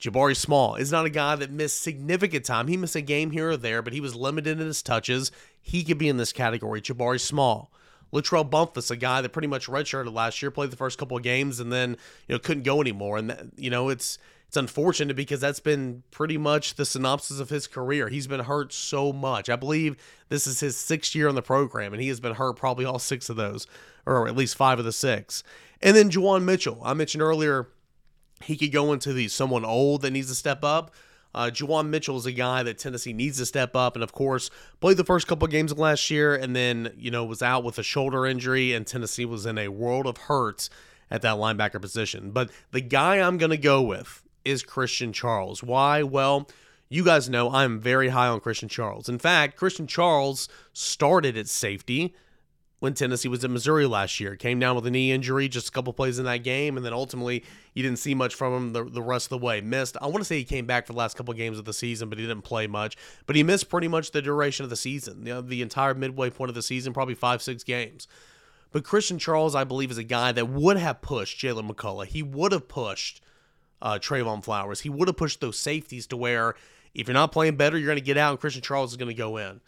Jabari 0.00 0.36
Small 0.36 0.74
is 0.74 0.92
not 0.92 1.06
a 1.06 1.10
guy 1.10 1.36
that 1.36 1.50
missed 1.50 1.82
significant 1.82 2.44
time. 2.44 2.68
He 2.68 2.76
missed 2.76 2.96
a 2.96 3.00
game 3.00 3.30
here 3.30 3.50
or 3.50 3.56
there, 3.56 3.80
but 3.80 3.92
he 3.92 4.00
was 4.00 4.14
limited 4.14 4.60
in 4.60 4.66
his 4.66 4.82
touches. 4.82 5.32
He 5.60 5.82
could 5.84 5.98
be 5.98 6.08
in 6.08 6.18
this 6.18 6.32
category. 6.32 6.80
Jabari 6.80 7.20
Small. 7.20 7.70
Latrell 8.12 8.48
Bumphus, 8.48 8.90
a 8.90 8.96
guy 8.96 9.20
that 9.20 9.30
pretty 9.30 9.48
much 9.48 9.66
redshirted 9.66 10.12
last 10.12 10.40
year, 10.40 10.50
played 10.50 10.70
the 10.70 10.76
first 10.76 10.98
couple 10.98 11.16
of 11.16 11.22
games 11.22 11.58
and 11.60 11.72
then 11.72 11.96
you 12.28 12.34
know 12.34 12.38
couldn't 12.38 12.62
go 12.62 12.80
anymore. 12.80 13.18
And 13.18 13.30
that, 13.30 13.46
you 13.56 13.70
know 13.70 13.88
it's 13.88 14.18
it's 14.48 14.56
unfortunate 14.56 15.16
because 15.16 15.40
that's 15.40 15.60
been 15.60 16.02
pretty 16.10 16.38
much 16.38 16.74
the 16.74 16.84
synopsis 16.84 17.40
of 17.40 17.50
his 17.50 17.66
career. 17.66 18.08
He's 18.08 18.26
been 18.26 18.40
hurt 18.40 18.72
so 18.72 19.12
much. 19.12 19.48
I 19.48 19.56
believe 19.56 19.96
this 20.28 20.46
is 20.46 20.60
his 20.60 20.76
sixth 20.76 21.14
year 21.14 21.28
on 21.28 21.34
the 21.34 21.42
program, 21.42 21.92
and 21.92 22.00
he 22.00 22.08
has 22.08 22.20
been 22.20 22.34
hurt 22.34 22.54
probably 22.54 22.84
all 22.84 22.98
six 22.98 23.28
of 23.28 23.36
those, 23.36 23.66
or 24.06 24.28
at 24.28 24.36
least 24.36 24.56
five 24.56 24.78
of 24.78 24.84
the 24.84 24.92
six. 24.92 25.42
And 25.82 25.96
then 25.96 26.10
Juwan 26.10 26.44
Mitchell. 26.44 26.80
I 26.84 26.94
mentioned 26.94 27.22
earlier 27.22 27.68
he 28.42 28.56
could 28.56 28.72
go 28.72 28.92
into 28.92 29.12
the 29.12 29.28
someone 29.28 29.64
old 29.64 30.02
that 30.02 30.12
needs 30.12 30.28
to 30.28 30.34
step 30.34 30.62
up. 30.62 30.92
Uh, 31.34 31.50
Juwan 31.52 31.88
Mitchell 31.88 32.16
is 32.16 32.24
a 32.24 32.32
guy 32.32 32.62
that 32.62 32.78
Tennessee 32.78 33.12
needs 33.12 33.36
to 33.38 33.46
step 33.46 33.76
up, 33.76 33.94
and 33.94 34.02
of 34.02 34.12
course, 34.12 34.48
played 34.80 34.96
the 34.96 35.04
first 35.04 35.26
couple 35.26 35.44
of 35.44 35.50
games 35.50 35.70
of 35.70 35.78
last 35.78 36.08
year, 36.08 36.34
and 36.34 36.56
then 36.56 36.92
you 36.96 37.10
know 37.10 37.24
was 37.24 37.42
out 37.42 37.64
with 37.64 37.78
a 37.78 37.82
shoulder 37.82 38.24
injury, 38.24 38.72
and 38.72 38.86
Tennessee 38.86 39.24
was 39.26 39.44
in 39.44 39.58
a 39.58 39.68
world 39.68 40.06
of 40.06 40.16
hurt 40.16 40.70
at 41.10 41.22
that 41.22 41.36
linebacker 41.36 41.80
position. 41.80 42.30
But 42.30 42.50
the 42.70 42.80
guy 42.80 43.20
I'm 43.20 43.38
going 43.38 43.50
to 43.50 43.58
go 43.58 43.82
with 43.82 44.22
is 44.46 44.62
Christian 44.62 45.12
Charles. 45.12 45.62
Why? 45.62 46.02
Well, 46.02 46.48
you 46.88 47.04
guys 47.04 47.28
know 47.28 47.50
I'm 47.50 47.80
very 47.80 48.08
high 48.08 48.28
on 48.28 48.40
Christian 48.40 48.68
Charles. 48.68 49.08
In 49.08 49.18
fact, 49.18 49.56
Christian 49.56 49.86
Charles 49.86 50.48
started 50.72 51.36
at 51.36 51.48
safety 51.48 52.14
when 52.78 52.94
Tennessee 52.94 53.28
was 53.28 53.44
at 53.44 53.50
Missouri 53.50 53.86
last 53.86 54.20
year. 54.20 54.36
Came 54.36 54.60
down 54.60 54.76
with 54.76 54.86
a 54.86 54.90
knee 54.90 55.10
injury, 55.10 55.48
just 55.48 55.68
a 55.68 55.72
couple 55.72 55.92
plays 55.92 56.18
in 56.18 56.26
that 56.26 56.44
game, 56.44 56.76
and 56.76 56.86
then 56.86 56.92
ultimately 56.92 57.44
you 57.74 57.82
didn't 57.82 57.98
see 57.98 58.14
much 58.14 58.34
from 58.34 58.52
him 58.52 58.72
the, 58.72 58.84
the 58.84 59.02
rest 59.02 59.26
of 59.26 59.30
the 59.40 59.44
way. 59.44 59.60
Missed. 59.60 59.96
I 60.00 60.06
want 60.06 60.18
to 60.18 60.24
say 60.24 60.38
he 60.38 60.44
came 60.44 60.66
back 60.66 60.86
for 60.86 60.92
the 60.92 60.98
last 60.98 61.16
couple 61.16 61.34
games 61.34 61.58
of 61.58 61.64
the 61.64 61.72
season, 61.72 62.08
but 62.08 62.18
he 62.18 62.26
didn't 62.26 62.42
play 62.42 62.68
much. 62.68 62.96
But 63.26 63.34
he 63.34 63.42
missed 63.42 63.68
pretty 63.68 63.88
much 63.88 64.12
the 64.12 64.22
duration 64.22 64.62
of 64.64 64.70
the 64.70 64.76
season, 64.76 65.26
you 65.26 65.34
know, 65.34 65.40
the 65.40 65.62
entire 65.62 65.94
midway 65.94 66.30
point 66.30 66.50
of 66.50 66.54
the 66.54 66.62
season, 66.62 66.92
probably 66.92 67.14
five, 67.14 67.42
six 67.42 67.64
games. 67.64 68.06
But 68.70 68.84
Christian 68.84 69.18
Charles, 69.18 69.54
I 69.54 69.64
believe, 69.64 69.90
is 69.90 69.98
a 69.98 70.04
guy 70.04 70.32
that 70.32 70.48
would 70.48 70.76
have 70.76 71.00
pushed 71.00 71.40
Jaylen 71.40 71.68
McCollough. 71.68 72.06
He 72.06 72.22
would 72.22 72.52
have 72.52 72.68
pushed 72.68 73.20
uh, 73.82 73.98
Trevon 74.00 74.42
Flowers. 74.42 74.80
He 74.80 74.88
would 74.88 75.08
have 75.08 75.16
pushed 75.16 75.40
those 75.40 75.58
safeties 75.58 76.06
to 76.08 76.16
where 76.16 76.54
if 76.94 77.06
you're 77.06 77.14
not 77.14 77.32
playing 77.32 77.56
better, 77.56 77.76
you're 77.76 77.86
going 77.86 77.98
to 77.98 78.04
get 78.04 78.16
out, 78.16 78.30
and 78.30 78.40
Christian 78.40 78.62
Charles 78.62 78.92
is 78.92 78.96
going 78.96 79.10
to 79.10 79.14
go 79.14 79.36
in. 79.36 79.60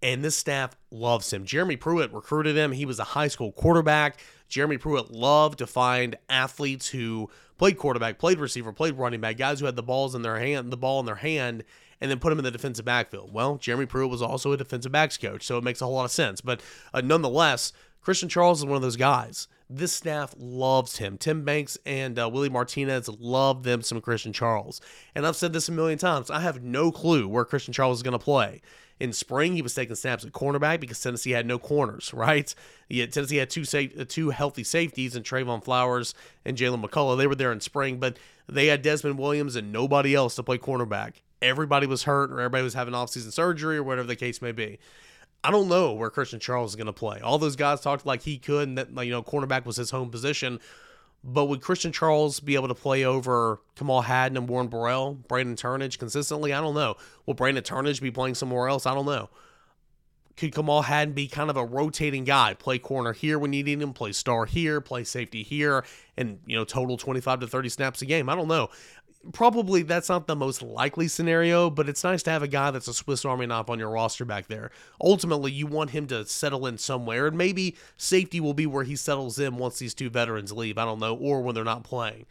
And 0.00 0.24
this 0.24 0.36
staff 0.36 0.76
loves 0.92 1.32
him. 1.32 1.44
Jeremy 1.44 1.76
Pruitt 1.76 2.12
recruited 2.12 2.56
him. 2.56 2.70
He 2.70 2.86
was 2.86 3.00
a 3.00 3.04
high 3.04 3.26
school 3.26 3.50
quarterback. 3.50 4.20
Jeremy 4.48 4.78
Pruitt 4.78 5.10
loved 5.10 5.58
to 5.58 5.66
find 5.66 6.16
athletes 6.28 6.88
who 6.88 7.28
played 7.58 7.78
quarterback, 7.78 8.18
played 8.18 8.38
receiver, 8.38 8.72
played 8.72 8.94
running 8.94 9.20
back, 9.20 9.36
guys 9.36 9.58
who 9.58 9.66
had 9.66 9.74
the 9.74 9.82
balls 9.82 10.14
in 10.14 10.22
their 10.22 10.38
hand, 10.38 10.70
the 10.70 10.76
ball 10.76 11.00
in 11.00 11.06
their 11.06 11.16
hand, 11.16 11.64
and 12.00 12.10
then 12.10 12.20
put 12.20 12.30
them 12.30 12.38
in 12.38 12.44
the 12.44 12.50
defensive 12.52 12.84
backfield. 12.84 13.32
Well, 13.32 13.56
Jeremy 13.56 13.86
Pruitt 13.86 14.10
was 14.10 14.22
also 14.22 14.52
a 14.52 14.56
defensive 14.56 14.92
backs 14.92 15.18
coach, 15.18 15.42
so 15.42 15.58
it 15.58 15.64
makes 15.64 15.80
a 15.80 15.84
whole 15.84 15.94
lot 15.94 16.04
of 16.04 16.12
sense. 16.12 16.40
But 16.40 16.60
uh, 16.94 17.00
nonetheless, 17.00 17.72
Christian 18.00 18.28
Charles 18.28 18.60
is 18.60 18.66
one 18.66 18.76
of 18.76 18.82
those 18.82 18.96
guys. 18.96 19.48
This 19.70 19.92
staff 19.92 20.34
loves 20.38 20.96
him. 20.96 21.18
Tim 21.18 21.44
Banks 21.44 21.76
and 21.84 22.18
uh, 22.18 22.28
Willie 22.28 22.48
Martinez 22.48 23.08
love 23.20 23.64
them 23.64 23.82
some 23.82 24.00
Christian 24.00 24.32
Charles. 24.32 24.80
And 25.14 25.26
I've 25.26 25.36
said 25.36 25.52
this 25.52 25.68
a 25.68 25.72
million 25.72 25.98
times. 25.98 26.30
I 26.30 26.40
have 26.40 26.62
no 26.62 26.90
clue 26.90 27.28
where 27.28 27.44
Christian 27.44 27.74
Charles 27.74 27.98
is 27.98 28.02
going 28.02 28.12
to 28.12 28.18
play. 28.18 28.62
In 28.98 29.12
spring, 29.12 29.54
he 29.54 29.62
was 29.62 29.74
taking 29.74 29.94
snaps 29.94 30.24
at 30.24 30.32
cornerback 30.32 30.80
because 30.80 31.00
Tennessee 31.00 31.30
had 31.32 31.46
no 31.46 31.58
corners, 31.58 32.12
right? 32.14 32.52
Yet 32.88 33.12
Tennessee 33.12 33.36
had 33.36 33.50
two 33.50 33.64
sa- 33.64 33.84
uh, 33.98 34.04
two 34.08 34.30
healthy 34.30 34.64
safeties 34.64 35.14
and 35.14 35.24
Trevon 35.24 35.62
Flowers 35.62 36.14
and 36.44 36.56
Jaylen 36.56 36.82
McCollough. 36.82 37.18
They 37.18 37.26
were 37.26 37.34
there 37.34 37.52
in 37.52 37.60
spring, 37.60 37.98
but 37.98 38.18
they 38.48 38.68
had 38.68 38.80
Desmond 38.80 39.18
Williams 39.18 39.54
and 39.54 39.70
nobody 39.70 40.14
else 40.14 40.34
to 40.36 40.42
play 40.42 40.56
cornerback. 40.58 41.16
Everybody 41.42 41.86
was 41.86 42.04
hurt 42.04 42.32
or 42.32 42.40
everybody 42.40 42.64
was 42.64 42.74
having 42.74 42.94
offseason 42.94 43.32
surgery 43.32 43.76
or 43.76 43.82
whatever 43.82 44.08
the 44.08 44.16
case 44.16 44.42
may 44.42 44.52
be. 44.52 44.78
I 45.44 45.50
don't 45.50 45.68
know 45.68 45.92
where 45.92 46.10
Christian 46.10 46.40
Charles 46.40 46.72
is 46.72 46.76
going 46.76 46.86
to 46.86 46.92
play. 46.92 47.20
All 47.20 47.38
those 47.38 47.56
guys 47.56 47.80
talked 47.80 48.04
like 48.04 48.22
he 48.22 48.38
could, 48.38 48.68
and 48.68 48.78
that 48.78 48.88
you 49.04 49.10
know 49.10 49.22
cornerback 49.22 49.64
was 49.64 49.76
his 49.76 49.90
home 49.90 50.10
position. 50.10 50.60
But 51.24 51.46
would 51.46 51.60
Christian 51.60 51.92
Charles 51.92 52.40
be 52.40 52.54
able 52.54 52.68
to 52.68 52.74
play 52.74 53.04
over 53.04 53.60
Kamal 53.74 54.02
Hadden 54.02 54.36
and 54.36 54.48
Warren 54.48 54.68
Burrell, 54.68 55.14
Brandon 55.14 55.56
Turnage 55.56 55.98
consistently? 55.98 56.52
I 56.52 56.60
don't 56.60 56.74
know. 56.74 56.96
Will 57.26 57.34
Brandon 57.34 57.62
Turnage 57.62 58.00
be 58.00 58.10
playing 58.10 58.36
somewhere 58.36 58.68
else? 58.68 58.86
I 58.86 58.94
don't 58.94 59.06
know. 59.06 59.28
Could 60.36 60.54
Kamal 60.54 60.82
Hadden 60.82 61.14
be 61.14 61.26
kind 61.26 61.50
of 61.50 61.56
a 61.56 61.64
rotating 61.64 62.22
guy? 62.22 62.54
Play 62.54 62.78
corner 62.78 63.12
here 63.12 63.36
when 63.38 63.52
you 63.52 63.64
need 63.64 63.82
him, 63.82 63.92
play 63.92 64.12
star 64.12 64.44
here, 64.46 64.80
play 64.80 65.02
safety 65.02 65.42
here, 65.42 65.84
and 66.16 66.38
you 66.46 66.56
know 66.56 66.64
total 66.64 66.96
25 66.96 67.40
to 67.40 67.48
30 67.48 67.68
snaps 67.68 68.02
a 68.02 68.06
game. 68.06 68.28
I 68.28 68.36
don't 68.36 68.48
know 68.48 68.70
probably 69.32 69.82
that's 69.82 70.08
not 70.08 70.26
the 70.26 70.36
most 70.36 70.62
likely 70.62 71.08
scenario, 71.08 71.70
but 71.70 71.88
it's 71.88 72.04
nice 72.04 72.22
to 72.24 72.30
have 72.30 72.42
a 72.42 72.48
guy 72.48 72.70
that's 72.70 72.88
a 72.88 72.94
Swiss 72.94 73.24
Army 73.24 73.46
knife 73.46 73.68
on 73.68 73.78
your 73.78 73.90
roster 73.90 74.24
back 74.24 74.46
there. 74.46 74.70
Ultimately, 75.00 75.52
you 75.52 75.66
want 75.66 75.90
him 75.90 76.06
to 76.08 76.24
settle 76.26 76.66
in 76.66 76.78
somewhere, 76.78 77.26
and 77.26 77.36
maybe 77.36 77.76
safety 77.96 78.40
will 78.40 78.54
be 78.54 78.66
where 78.66 78.84
he 78.84 78.96
settles 78.96 79.38
in 79.38 79.56
once 79.56 79.78
these 79.78 79.94
two 79.94 80.10
veterans 80.10 80.52
leave. 80.52 80.78
I 80.78 80.84
don't 80.84 81.00
know, 81.00 81.14
or 81.14 81.42
when 81.42 81.54
they're 81.54 81.64
not 81.64 81.84
playing. 81.84 82.26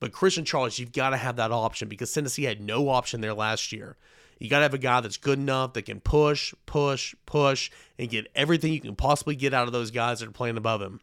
But 0.00 0.12
Christian 0.12 0.44
Charles, 0.44 0.78
you've 0.78 0.92
got 0.92 1.10
to 1.10 1.16
have 1.16 1.36
that 1.36 1.52
option 1.52 1.88
because 1.88 2.12
Tennessee 2.12 2.44
had 2.44 2.60
no 2.60 2.88
option 2.88 3.20
there 3.20 3.34
last 3.34 3.72
year. 3.72 3.96
You 4.38 4.50
got 4.50 4.58
to 4.58 4.64
have 4.64 4.74
a 4.74 4.78
guy 4.78 5.00
that's 5.00 5.16
good 5.16 5.38
enough 5.38 5.72
that 5.74 5.82
can 5.82 6.00
push, 6.00 6.52
push, 6.66 7.14
push, 7.24 7.70
and 7.98 8.10
get 8.10 8.26
everything 8.34 8.72
you 8.72 8.80
can 8.80 8.96
possibly 8.96 9.36
get 9.36 9.54
out 9.54 9.66
of 9.66 9.72
those 9.72 9.90
guys 9.90 10.20
that 10.20 10.28
are 10.28 10.32
playing 10.32 10.56
above 10.56 10.82
him. 10.82 11.00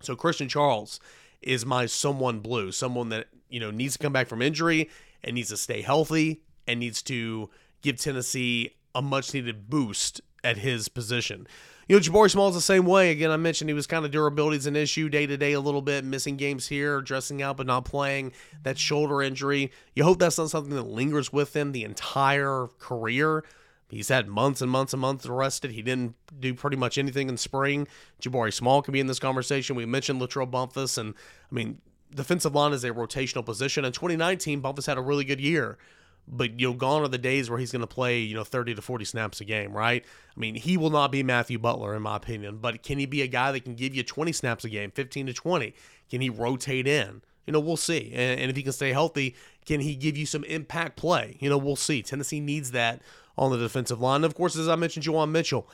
So 0.00 0.16
Christian 0.16 0.48
Charles 0.48 1.00
is 1.42 1.66
my 1.66 1.86
someone 1.86 2.40
blue, 2.40 2.72
someone 2.72 3.08
that 3.10 3.28
you 3.48 3.60
know 3.60 3.70
needs 3.70 3.94
to 3.94 3.98
come 3.98 4.12
back 4.12 4.28
from 4.28 4.42
injury 4.42 4.90
and 5.22 5.34
needs 5.34 5.48
to 5.50 5.56
stay 5.56 5.82
healthy 5.82 6.42
and 6.66 6.80
needs 6.80 7.02
to 7.02 7.50
give 7.82 7.98
Tennessee 7.98 8.74
a 8.94 9.02
much 9.02 9.34
needed 9.34 9.68
boost 9.68 10.20
at 10.42 10.58
his 10.58 10.88
position. 10.88 11.46
You 11.88 11.94
know, 11.94 12.00
Jabari 12.00 12.30
Small 12.30 12.48
is 12.48 12.54
the 12.56 12.60
same 12.60 12.84
way. 12.84 13.12
Again, 13.12 13.30
I 13.30 13.36
mentioned 13.36 13.70
he 13.70 13.74
was 13.74 13.86
kind 13.86 14.04
of 14.04 14.10
durability 14.10 14.56
is 14.56 14.66
an 14.66 14.74
issue 14.74 15.08
day 15.08 15.24
to 15.26 15.36
day 15.36 15.52
a 15.52 15.60
little 15.60 15.82
bit, 15.82 16.04
missing 16.04 16.36
games 16.36 16.66
here, 16.66 17.00
dressing 17.00 17.42
out 17.42 17.56
but 17.56 17.66
not 17.66 17.84
playing. 17.84 18.32
That 18.64 18.76
shoulder 18.76 19.22
injury. 19.22 19.70
You 19.94 20.02
hope 20.02 20.18
that's 20.18 20.38
not 20.38 20.50
something 20.50 20.74
that 20.74 20.82
lingers 20.82 21.32
with 21.32 21.54
him 21.54 21.70
the 21.70 21.84
entire 21.84 22.66
career. 22.80 23.44
He's 23.88 24.08
had 24.08 24.26
months 24.26 24.60
and 24.60 24.70
months 24.70 24.92
and 24.92 25.00
months 25.00 25.26
arrested. 25.26 25.70
He 25.70 25.82
didn't 25.82 26.16
do 26.40 26.54
pretty 26.54 26.76
much 26.76 26.98
anything 26.98 27.28
in 27.28 27.36
spring. 27.36 27.86
Jabari 28.20 28.52
Small 28.52 28.82
can 28.82 28.92
be 28.92 29.00
in 29.00 29.06
this 29.06 29.20
conversation. 29.20 29.76
We 29.76 29.86
mentioned 29.86 30.20
Latrell 30.20 30.50
Bumphus, 30.50 30.98
and 30.98 31.14
I 31.50 31.54
mean, 31.54 31.80
defensive 32.12 32.54
line 32.54 32.72
is 32.72 32.82
a 32.82 32.90
rotational 32.90 33.44
position. 33.44 33.84
In 33.84 33.92
2019, 33.92 34.60
Bumphus 34.60 34.86
had 34.86 34.98
a 34.98 35.02
really 35.02 35.24
good 35.24 35.40
year, 35.40 35.78
but 36.26 36.58
you 36.58 36.68
know, 36.68 36.74
gone 36.74 37.02
are 37.02 37.08
the 37.08 37.18
days 37.18 37.48
where 37.48 37.60
he's 37.60 37.70
going 37.70 37.80
to 37.80 37.86
play 37.86 38.18
you 38.18 38.34
know 38.34 38.42
30 38.42 38.74
to 38.74 38.82
40 38.82 39.04
snaps 39.04 39.40
a 39.40 39.44
game, 39.44 39.72
right? 39.72 40.04
I 40.36 40.40
mean, 40.40 40.56
he 40.56 40.76
will 40.76 40.90
not 40.90 41.12
be 41.12 41.22
Matthew 41.22 41.58
Butler 41.58 41.94
in 41.94 42.02
my 42.02 42.16
opinion, 42.16 42.58
but 42.58 42.82
can 42.82 42.98
he 42.98 43.06
be 43.06 43.22
a 43.22 43.28
guy 43.28 43.52
that 43.52 43.64
can 43.64 43.76
give 43.76 43.94
you 43.94 44.02
20 44.02 44.32
snaps 44.32 44.64
a 44.64 44.68
game, 44.68 44.90
15 44.90 45.26
to 45.26 45.32
20? 45.32 45.74
Can 46.10 46.20
he 46.20 46.30
rotate 46.30 46.88
in? 46.88 47.22
You 47.46 47.52
know, 47.52 47.60
we'll 47.60 47.76
see. 47.76 48.10
And, 48.12 48.40
and 48.40 48.50
if 48.50 48.56
he 48.56 48.64
can 48.64 48.72
stay 48.72 48.92
healthy, 48.92 49.36
can 49.64 49.80
he 49.80 49.94
give 49.94 50.16
you 50.16 50.26
some 50.26 50.42
impact 50.44 50.96
play? 50.96 51.36
You 51.38 51.48
know, 51.48 51.58
we'll 51.58 51.76
see. 51.76 52.02
Tennessee 52.02 52.40
needs 52.40 52.72
that 52.72 53.02
on 53.38 53.50
the 53.50 53.58
defensive 53.58 54.00
line. 54.00 54.16
And 54.16 54.24
of 54.24 54.34
course, 54.34 54.56
as 54.56 54.68
I 54.68 54.76
mentioned, 54.76 55.04
Juwan 55.04 55.30
Mitchell, 55.30 55.68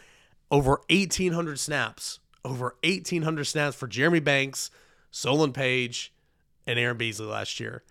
over 0.51 0.81
1,800 0.91 1.59
snaps, 1.59 2.21
over 2.45 2.77
1,800 2.83 3.45
snaps 3.45 3.77
for 3.77 3.87
Jeremy 3.87 4.21
Banks, 4.21 4.71
Solon 5.11 5.53
Page, 5.53 6.13
and 6.67 6.79
Aaron 6.79 6.97
Beasley 6.97 7.27
last 7.27 7.61
year. 7.61 7.83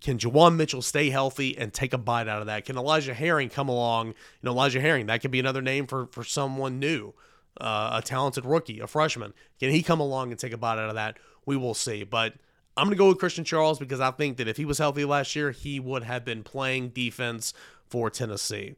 Can 0.00 0.18
Juwan 0.18 0.56
Mitchell 0.56 0.82
stay 0.82 1.10
healthy 1.10 1.56
and 1.56 1.72
take 1.72 1.92
a 1.92 1.98
bite 1.98 2.28
out 2.28 2.40
of 2.40 2.46
that? 2.46 2.64
Can 2.64 2.76
Elijah 2.76 3.14
Herring 3.14 3.48
come 3.48 3.68
along? 3.68 4.08
You 4.08 4.14
know, 4.42 4.52
Elijah 4.52 4.80
Herring, 4.80 5.06
that 5.06 5.20
could 5.22 5.30
be 5.30 5.40
another 5.40 5.62
name 5.62 5.86
for, 5.86 6.06
for 6.12 6.22
someone 6.22 6.78
new, 6.78 7.14
uh, 7.60 7.90
a 7.94 8.02
talented 8.02 8.44
rookie, 8.44 8.80
a 8.80 8.86
freshman. 8.86 9.32
Can 9.58 9.70
he 9.70 9.82
come 9.82 10.00
along 10.00 10.30
and 10.30 10.38
take 10.38 10.52
a 10.52 10.58
bite 10.58 10.78
out 10.78 10.90
of 10.90 10.94
that? 10.94 11.18
We 11.46 11.56
will 11.56 11.74
see. 11.74 12.04
But 12.04 12.34
I'm 12.76 12.84
going 12.84 12.94
to 12.94 12.98
go 12.98 13.08
with 13.08 13.18
Christian 13.18 13.44
Charles 13.44 13.78
because 13.78 14.00
I 14.00 14.10
think 14.10 14.36
that 14.36 14.48
if 14.48 14.58
he 14.58 14.66
was 14.66 14.78
healthy 14.78 15.04
last 15.04 15.34
year, 15.34 15.50
he 15.50 15.80
would 15.80 16.02
have 16.02 16.24
been 16.24 16.42
playing 16.42 16.90
defense 16.90 17.54
for 17.88 18.10
Tennessee. 18.10 18.76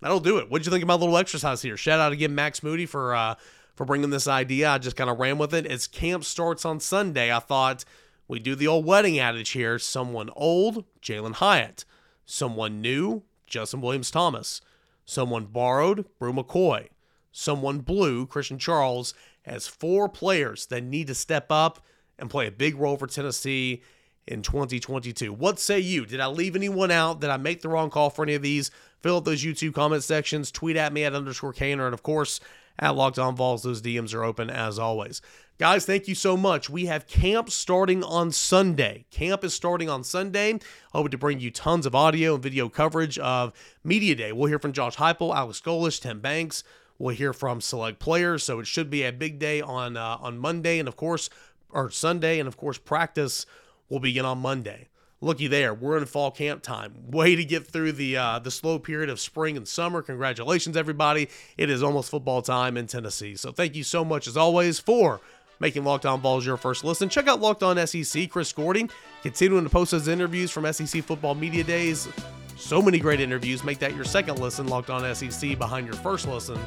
That'll 0.00 0.20
do 0.20 0.38
it. 0.38 0.50
What'd 0.50 0.66
you 0.66 0.70
think 0.70 0.82
of 0.82 0.88
my 0.88 0.94
little 0.94 1.16
exercise 1.16 1.62
here? 1.62 1.76
Shout 1.76 2.00
out 2.00 2.12
again 2.12 2.34
Max 2.34 2.62
Moody 2.62 2.86
for 2.86 3.14
uh, 3.14 3.34
for 3.74 3.84
bringing 3.84 4.10
this 4.10 4.28
idea. 4.28 4.70
I 4.70 4.78
just 4.78 4.96
kind 4.96 5.10
of 5.10 5.18
ran 5.18 5.38
with 5.38 5.54
it. 5.54 5.66
As 5.66 5.86
camp 5.86 6.24
starts 6.24 6.64
on 6.64 6.80
Sunday, 6.80 7.32
I 7.32 7.40
thought 7.40 7.84
we 8.28 8.38
do 8.38 8.54
the 8.54 8.66
old 8.66 8.84
wedding 8.84 9.18
adage 9.18 9.50
here. 9.50 9.78
Someone 9.78 10.30
old, 10.36 10.84
Jalin 11.02 11.34
Hyatt. 11.34 11.84
Someone 12.26 12.80
new, 12.80 13.22
Justin 13.46 13.80
Williams 13.80 14.10
Thomas. 14.10 14.60
Someone 15.04 15.46
borrowed, 15.46 16.04
Bru 16.18 16.32
McCoy. 16.32 16.88
Someone 17.32 17.78
blue, 17.78 18.26
Christian 18.26 18.58
Charles, 18.58 19.14
As 19.46 19.66
four 19.66 20.08
players 20.08 20.66
that 20.66 20.82
need 20.82 21.06
to 21.06 21.14
step 21.14 21.50
up 21.50 21.80
and 22.18 22.28
play 22.28 22.46
a 22.46 22.52
big 22.52 22.76
role 22.76 22.96
for 22.96 23.06
Tennessee 23.06 23.82
in 24.26 24.42
2022. 24.42 25.32
What 25.32 25.58
say 25.58 25.78
you? 25.78 26.04
Did 26.04 26.20
I 26.20 26.26
leave 26.26 26.54
anyone 26.54 26.90
out? 26.90 27.20
Did 27.20 27.30
I 27.30 27.38
make 27.38 27.62
the 27.62 27.68
wrong 27.68 27.88
call 27.90 28.10
for 28.10 28.22
any 28.22 28.34
of 28.34 28.42
these? 28.42 28.70
Fill 29.00 29.18
up 29.18 29.24
those 29.24 29.44
YouTube 29.44 29.74
comment 29.74 30.02
sections. 30.02 30.50
Tweet 30.50 30.76
at 30.76 30.92
me 30.92 31.04
at 31.04 31.14
underscore 31.14 31.52
Caner. 31.52 31.84
And 31.84 31.94
of 31.94 32.02
course, 32.02 32.40
at 32.78 32.94
Locked 32.94 33.18
On 33.18 33.34
Vols, 33.34 33.62
those 33.62 33.82
DMs 33.82 34.14
are 34.14 34.24
open 34.24 34.50
as 34.50 34.78
always. 34.78 35.20
Guys, 35.58 35.84
thank 35.84 36.06
you 36.06 36.14
so 36.14 36.36
much. 36.36 36.70
We 36.70 36.86
have 36.86 37.08
camp 37.08 37.50
starting 37.50 38.04
on 38.04 38.30
Sunday. 38.30 39.06
Camp 39.10 39.42
is 39.42 39.52
starting 39.52 39.90
on 39.90 40.04
Sunday. 40.04 40.60
Hoping 40.92 41.10
to 41.10 41.18
bring 41.18 41.40
you 41.40 41.50
tons 41.50 41.84
of 41.84 41.96
audio 41.96 42.34
and 42.34 42.42
video 42.42 42.68
coverage 42.68 43.18
of 43.18 43.52
Media 43.82 44.14
Day. 44.14 44.30
We'll 44.30 44.48
hear 44.48 44.60
from 44.60 44.72
Josh 44.72 44.96
Heupel, 44.96 45.34
Alex 45.34 45.60
Golesh, 45.60 46.00
Tim 46.00 46.20
Banks. 46.20 46.62
We'll 46.96 47.16
hear 47.16 47.32
from 47.32 47.60
select 47.60 47.98
players. 47.98 48.44
So 48.44 48.60
it 48.60 48.68
should 48.68 48.88
be 48.88 49.02
a 49.02 49.12
big 49.12 49.40
day 49.40 49.60
on 49.60 49.96
uh, 49.96 50.18
on 50.20 50.38
Monday, 50.38 50.78
and 50.78 50.88
of 50.88 50.96
course, 50.96 51.28
or 51.70 51.90
Sunday, 51.90 52.38
and 52.38 52.46
of 52.46 52.56
course, 52.56 52.78
practice 52.78 53.44
will 53.88 54.00
begin 54.00 54.24
on 54.24 54.38
Monday. 54.38 54.88
Looky 55.20 55.46
there, 55.46 55.74
we're 55.74 55.98
in 55.98 56.06
fall 56.06 56.30
camp 56.30 56.62
time. 56.62 56.94
Way 57.10 57.36
to 57.36 57.44
get 57.44 57.66
through 57.66 57.92
the 57.92 58.16
uh, 58.16 58.38
the 58.38 58.50
slow 58.50 58.78
period 58.78 59.10
of 59.10 59.20
spring 59.20 59.56
and 59.56 59.66
summer. 59.66 60.02
Congratulations, 60.02 60.76
everybody! 60.76 61.28
It 61.56 61.70
is 61.70 61.82
almost 61.82 62.10
football 62.10 62.42
time 62.42 62.76
in 62.76 62.86
Tennessee. 62.86 63.36
So 63.36 63.52
thank 63.52 63.74
you 63.74 63.84
so 63.84 64.04
much 64.04 64.26
as 64.26 64.36
always 64.36 64.78
for 64.78 65.20
making 65.60 65.84
Locked 65.84 66.06
On 66.06 66.42
your 66.42 66.56
first 66.56 66.84
listen. 66.84 67.08
Check 67.08 67.26
out 67.26 67.40
Locked 67.40 67.62
On 67.62 67.86
SEC. 67.86 68.30
Chris 68.30 68.52
Gording 68.52 68.90
continuing 69.22 69.64
to 69.64 69.70
post 69.70 69.90
those 69.90 70.08
interviews 70.08 70.50
from 70.50 70.70
SEC 70.72 71.02
Football 71.02 71.34
Media 71.34 71.64
Days. 71.64 72.08
So 72.56 72.82
many 72.82 72.98
great 72.98 73.20
interviews. 73.20 73.62
Make 73.62 73.78
that 73.78 73.94
your 73.94 74.04
second 74.04 74.40
listen. 74.40 74.66
Locked 74.66 74.90
On 74.90 75.14
SEC 75.14 75.58
behind 75.58 75.86
your 75.86 75.96
first 75.96 76.26
listen 76.26 76.58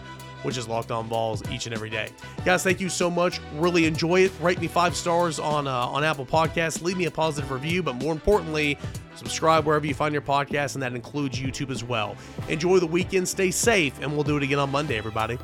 which 0.43 0.57
is 0.57 0.67
Locked 0.67 0.91
On 0.91 1.07
Vols 1.07 1.41
each 1.51 1.65
and 1.65 1.75
every 1.75 1.89
day. 1.89 2.09
Guys, 2.45 2.63
thank 2.63 2.79
you 2.79 2.89
so 2.89 3.09
much. 3.09 3.39
Really 3.55 3.85
enjoy 3.85 4.21
it. 4.21 4.31
Rate 4.41 4.59
me 4.59 4.67
five 4.67 4.95
stars 4.95 5.39
on 5.39 5.67
uh, 5.67 5.71
on 5.71 6.03
Apple 6.03 6.25
Podcasts. 6.25 6.81
Leave 6.81 6.97
me 6.97 7.05
a 7.05 7.11
positive 7.11 7.51
review, 7.51 7.83
but 7.83 7.93
more 7.95 8.13
importantly, 8.13 8.77
subscribe 9.15 9.65
wherever 9.65 9.85
you 9.85 9.93
find 9.93 10.13
your 10.13 10.21
podcast, 10.21 10.75
and 10.75 10.83
that 10.83 10.93
includes 10.93 11.39
YouTube 11.39 11.69
as 11.69 11.83
well. 11.83 12.15
Enjoy 12.49 12.79
the 12.79 12.87
weekend. 12.87 13.27
Stay 13.27 13.51
safe, 13.51 13.99
and 14.01 14.11
we'll 14.11 14.23
do 14.23 14.37
it 14.37 14.43
again 14.43 14.59
on 14.59 14.71
Monday, 14.71 14.97
everybody. 14.97 15.37